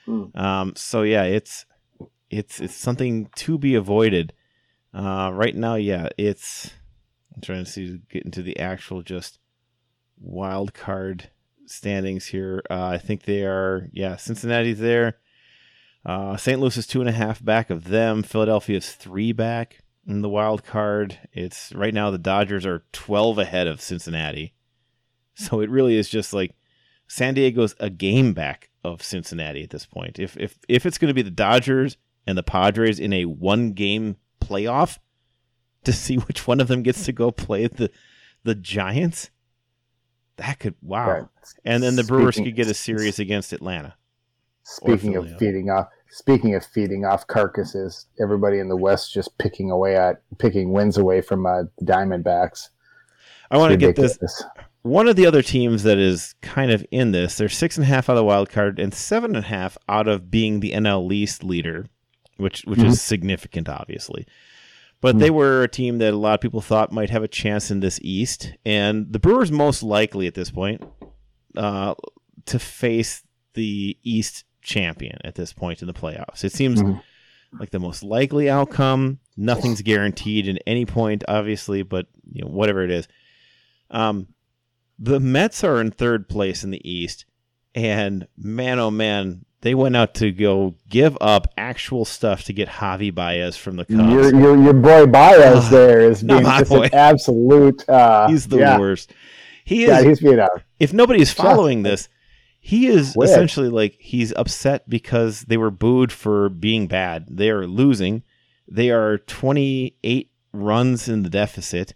[0.07, 0.37] Mm.
[0.39, 1.65] Um, so yeah, it's,
[2.31, 4.35] it's, it's something to be avoided.
[4.93, 6.71] Uh, right now, yeah, it's.
[7.35, 9.39] I'm trying to see get into the actual just
[10.21, 11.31] wild card
[11.67, 12.63] standings here.
[12.69, 15.19] Uh, I think they are, yeah, Cincinnati's there.
[16.09, 16.59] Uh, St.
[16.59, 18.23] Louis is two and a half back of them.
[18.23, 21.19] Philadelphia is three back in the wild card.
[21.35, 24.55] It's right now the Dodgers are 12 ahead of Cincinnati.
[25.41, 26.57] So it really is just like
[27.07, 30.19] San Diego's a game back of Cincinnati at this point.
[30.19, 31.97] If if if it's going to be the Dodgers
[32.27, 34.99] and the Padres in a one game playoff
[35.85, 37.89] to see which one of them gets to go play the
[38.43, 39.31] the Giants,
[40.39, 41.09] that could wow.
[41.09, 41.25] Right.
[41.65, 43.95] And then the Brewers could get a series against Atlanta.
[44.65, 49.71] Speaking of feeding off Speaking of feeding off carcasses, everybody in the West just picking
[49.71, 52.71] away at picking wins away from uh, the Diamondbacks.
[53.51, 54.19] I want to get this.
[54.83, 57.89] One of the other teams that is kind of in this, they're six and a
[57.89, 60.73] half out of the wild card and seven and a half out of being the
[60.73, 61.87] NL East leader,
[62.37, 62.89] which which mm-hmm.
[62.89, 64.27] is significant, obviously.
[65.01, 65.19] But mm-hmm.
[65.21, 67.81] they were a team that a lot of people thought might have a chance in
[67.81, 70.83] this East, and the Brewers most likely at this point
[71.57, 71.95] uh,
[72.47, 76.45] to face the East champion at this point in the playoffs.
[76.45, 76.99] It seems mm-hmm.
[77.59, 79.19] like the most likely outcome.
[79.37, 83.09] Nothing's guaranteed at any point, obviously, but you know whatever it is.
[83.91, 84.29] Um,
[84.99, 87.25] the Mets are in third place in the East,
[87.75, 92.69] and man, oh man, they went out to go give up actual stuff to get
[92.69, 94.13] Javi Baez from the Cubs.
[94.13, 96.85] Your, your, your boy Baez uh, there is being just boy.
[96.85, 97.89] an absolute.
[97.89, 98.79] Uh, he's the yeah.
[98.79, 99.13] worst.
[99.65, 99.91] He is.
[99.91, 100.63] Yeah, he's being out.
[100.79, 102.09] If nobody's following this,
[102.61, 103.31] he is Quit.
[103.31, 107.27] essentially like he's upset because they were booed for being bad.
[107.29, 108.23] They are losing.
[108.67, 111.95] They are 28 runs in the deficit.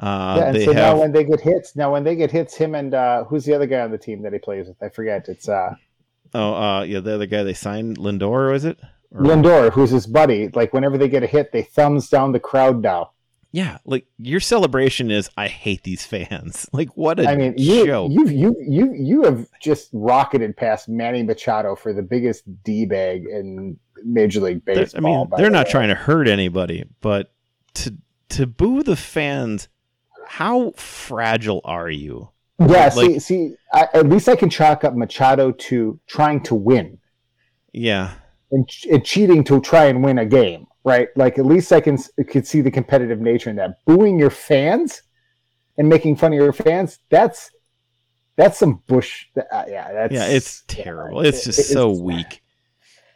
[0.00, 0.74] Uh, yeah, and so have...
[0.74, 3.54] now when they get hits, now when they get hits, him and uh, who's the
[3.54, 4.82] other guy on the team that he plays with?
[4.82, 5.28] I forget.
[5.28, 5.74] It's uh
[6.34, 8.78] oh uh yeah, the other guy they signed, Lindor, was it?
[9.12, 9.22] Or...
[9.22, 10.48] Lindor, who's his buddy.
[10.48, 13.12] Like whenever they get a hit, they thumbs down the crowd now.
[13.54, 16.68] Yeah, like your celebration is I hate these fans.
[16.74, 18.10] Like what a I mean, you, joke.
[18.10, 23.26] You you you you have just rocketed past Manny Machado for the biggest d bag
[23.26, 24.98] in Major League Baseball.
[24.98, 25.70] I mean, they're the not way.
[25.70, 27.32] trying to hurt anybody, but
[27.74, 27.94] to
[28.30, 29.68] to boo the fans,
[30.26, 32.30] how fragile are you?
[32.58, 36.56] Yeah, like, see, see, I, at least I can chalk up Machado to trying to
[36.56, 36.98] win.
[37.72, 38.14] Yeah,
[38.50, 41.08] and, and cheating to try and win a game right?
[41.16, 43.84] Like at least I can could see the competitive nature in that.
[43.86, 45.02] Booing your fans
[45.76, 47.50] and making fun of your fans, that's
[48.36, 49.26] that's some bush.
[49.36, 51.22] Uh, yeah, that's yeah, it's terrible.
[51.22, 52.42] Yeah, it's just it, so it's, weak.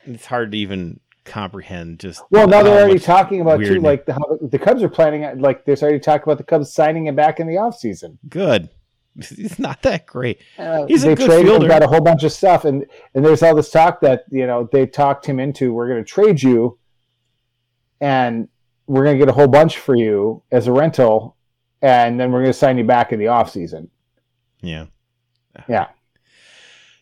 [0.05, 2.01] It's hard to even comprehend.
[2.01, 5.41] Just well, now they're already talking about too, like the, how the Cubs are planning.
[5.41, 8.19] Like there's already talk about the Cubs signing him back in the offseason.
[8.29, 8.71] Good.
[9.17, 10.41] He's not that great.
[10.59, 11.67] Uh, He's a good fielder.
[11.67, 14.69] Got a whole bunch of stuff, and and there's all this talk that you know
[14.73, 15.73] they talked him into.
[15.73, 16.79] We're going to trade you
[18.01, 18.49] and
[18.87, 21.37] we're going to get a whole bunch for you as a rental,
[21.83, 23.91] and then we're going to sign you back in the off season.
[24.61, 24.87] Yeah,
[25.69, 25.89] yeah,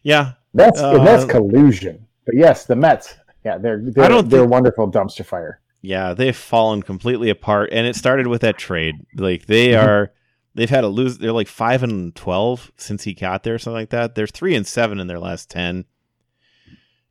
[0.02, 0.32] yeah.
[0.54, 2.06] That's uh, that's collusion.
[2.24, 3.14] But yes, the Mets.
[3.44, 5.60] Yeah, they're they're, I don't they're think, wonderful dumpster fire.
[5.82, 8.96] Yeah, they've fallen completely apart, and it started with that trade.
[9.14, 9.86] Like they mm-hmm.
[9.88, 10.12] are,
[10.54, 11.18] they've had a lose.
[11.18, 14.14] They're like five and twelve since he got there, or something like that.
[14.14, 15.84] They're three and seven in their last ten.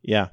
[0.02, 0.28] Yeah,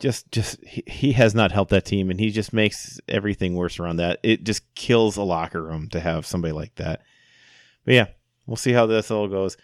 [0.00, 3.78] just just he, he has not helped that team and he just makes everything worse
[3.78, 4.20] around that.
[4.22, 7.02] It just kills a locker room to have somebody like that.
[7.84, 8.06] But yeah
[8.46, 9.56] we'll see how this all goes.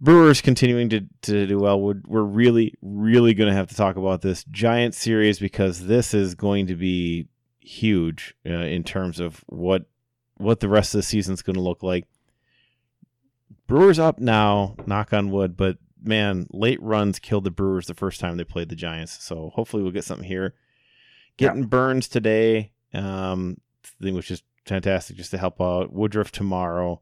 [0.00, 1.80] Brewers continuing to, to do well.
[1.80, 6.14] We're, we're really really going to have to talk about this giant series because this
[6.14, 7.28] is going to be
[7.60, 9.86] huge uh, in terms of what
[10.36, 12.06] what the rest of the season is going to look like.
[13.66, 18.20] Brewers up now knock on wood but man, late runs killed the Brewers the first
[18.20, 19.22] time they played the Giants.
[19.22, 20.54] So hopefully we'll get something here.
[21.36, 21.68] Getting yeah.
[21.68, 23.58] Burnes today, um,
[24.00, 25.92] which is fantastic just to help out.
[25.92, 27.00] Woodruff tomorrow.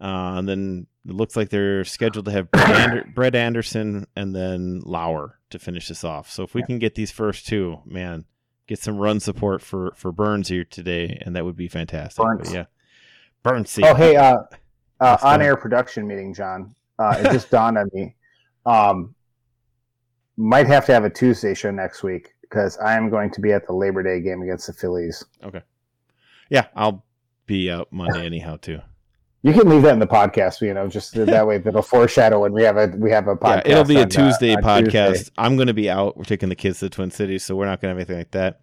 [0.00, 4.34] Uh, and then it looks like they're scheduled to have Brett, Ander- Brett Anderson and
[4.34, 6.30] then Lauer to finish this off.
[6.30, 6.66] So if we yeah.
[6.66, 8.24] can get these first two, man,
[8.66, 12.24] get some run support for for Burnes here today, and that would be fantastic.
[12.24, 12.48] Burnes.
[12.48, 12.64] But yeah,
[13.42, 13.78] Burnes.
[13.82, 14.38] Oh, hey, uh,
[15.00, 16.74] uh, on air production meeting, John.
[16.98, 18.14] Uh, it just dawned on me.
[18.66, 19.14] Um,
[20.36, 23.52] might have to have a Tuesday show next week because I am going to be
[23.52, 25.24] at the Labor Day game against the Phillies.
[25.42, 25.62] Okay.
[26.50, 27.04] Yeah, I'll
[27.46, 28.80] be out Monday anyhow too.
[29.44, 32.52] You can leave that in the podcast, you know, just that way that'll foreshadow when
[32.52, 33.66] we have a we have a podcast.
[33.66, 35.12] Yeah, it'll be a Tuesday uh, podcast.
[35.14, 35.32] Tuesday.
[35.36, 36.16] I'm going to be out.
[36.16, 38.18] We're taking the kids to the Twin Cities, so we're not going to have anything
[38.18, 38.60] like that.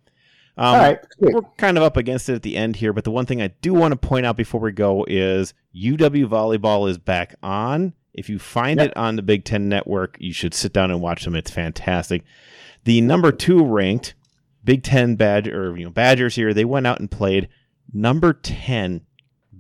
[0.57, 3.11] Um, All right, we're kind of up against it at the end here, but the
[3.11, 6.97] one thing I do want to point out before we go is UW volleyball is
[6.97, 7.93] back on.
[8.13, 8.89] If you find yep.
[8.89, 11.35] it on the Big Ten Network, you should sit down and watch them.
[11.35, 12.23] It's fantastic.
[12.83, 14.15] The number two ranked
[14.63, 17.49] Big Ten Badger or you know Badgers here, they went out and played
[17.93, 19.01] number ten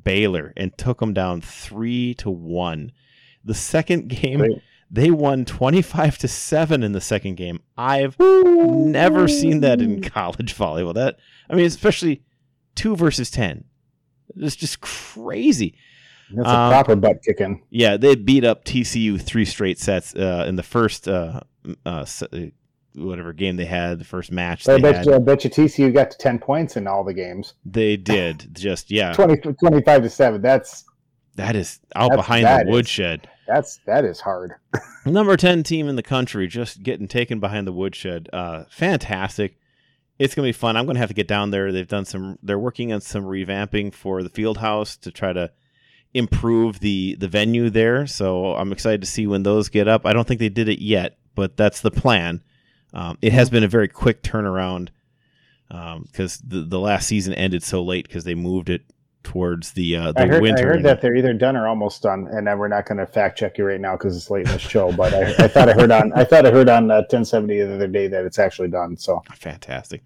[0.03, 2.91] Baylor and took them down three to one.
[3.43, 4.61] The second game, Great.
[4.89, 7.61] they won twenty five to seven in the second game.
[7.77, 10.93] I've never seen that in college volleyball.
[10.93, 11.17] That
[11.49, 12.23] I mean, especially
[12.75, 13.65] two versus ten.
[14.35, 15.75] It's just crazy.
[16.31, 17.63] That's a um, proper butt kicking.
[17.69, 21.41] Yeah, they beat up TCU three straight sets uh, in the first uh,
[21.85, 22.05] uh,
[22.95, 24.67] whatever game they had, the first match.
[24.67, 27.53] I bet, you, I bet you TCU got to 10 points in all the games.
[27.65, 28.49] They did.
[28.53, 29.13] Just, yeah.
[29.15, 30.41] 20, 25 to 7.
[30.41, 30.85] That's
[31.35, 33.21] that is out behind the woodshed.
[33.23, 34.55] Is, that's that is hard.
[35.05, 38.29] Number 10 team in the country just getting taken behind the woodshed.
[38.33, 39.57] Uh, fantastic.
[40.17, 40.75] It's going to be fun.
[40.75, 41.71] I'm going to have to get down there.
[41.71, 45.51] They've done some they're working on some revamping for the field house to try to
[46.13, 48.07] improve the the venue there.
[48.07, 50.05] So I'm excited to see when those get up.
[50.05, 52.41] I don't think they did it yet, but that's the plan.
[52.93, 54.89] Um, it has been a very quick turnaround
[55.67, 58.81] because um, the the last season ended so late because they moved it
[59.23, 60.63] towards the uh, the I heard, winter.
[60.63, 63.05] I heard that they're either done or almost done, and then we're not going to
[63.05, 64.91] fact check you right now because it's late in the show.
[64.91, 67.75] But I, I, thought I heard on I thought I heard on uh, 1070 the
[67.75, 68.97] other day that it's actually done.
[68.97, 70.03] So fantastic.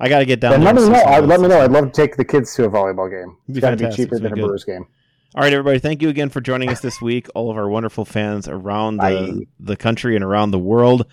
[0.00, 0.62] I got to get down.
[0.62, 0.94] Let me know.
[0.94, 1.60] I, let me know.
[1.60, 3.36] I'd love to take the kids to a volleyball game.
[3.48, 4.86] It's got to be cheaper than a Brewers game.
[5.34, 5.78] All right, everybody.
[5.78, 7.26] Thank you again for joining us this week.
[7.34, 11.06] All of our wonderful fans around the, the country and around the world.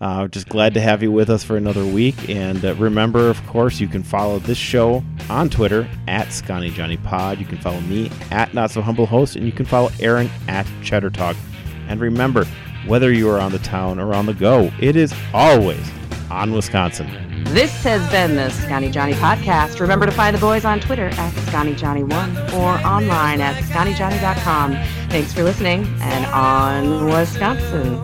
[0.00, 2.30] Uh, just glad to have you with us for another week.
[2.30, 6.96] And uh, remember, of course, you can follow this show on Twitter at Scotty Johnny
[6.96, 7.38] Pod.
[7.38, 10.66] You can follow me at Not So Humble Host, and you can follow Aaron at
[10.82, 11.36] Cheddar Talk.
[11.86, 12.46] And remember,
[12.86, 15.86] whether you are on the town or on the go, it is always
[16.30, 17.08] on Wisconsin.
[17.44, 19.80] This has been the Scotty Johnny podcast.
[19.80, 24.72] Remember to find the boys on Twitter at ScottyJohnny1 or online at scottyjohnny.com.
[25.10, 27.98] Thanks for listening and on Wisconsin.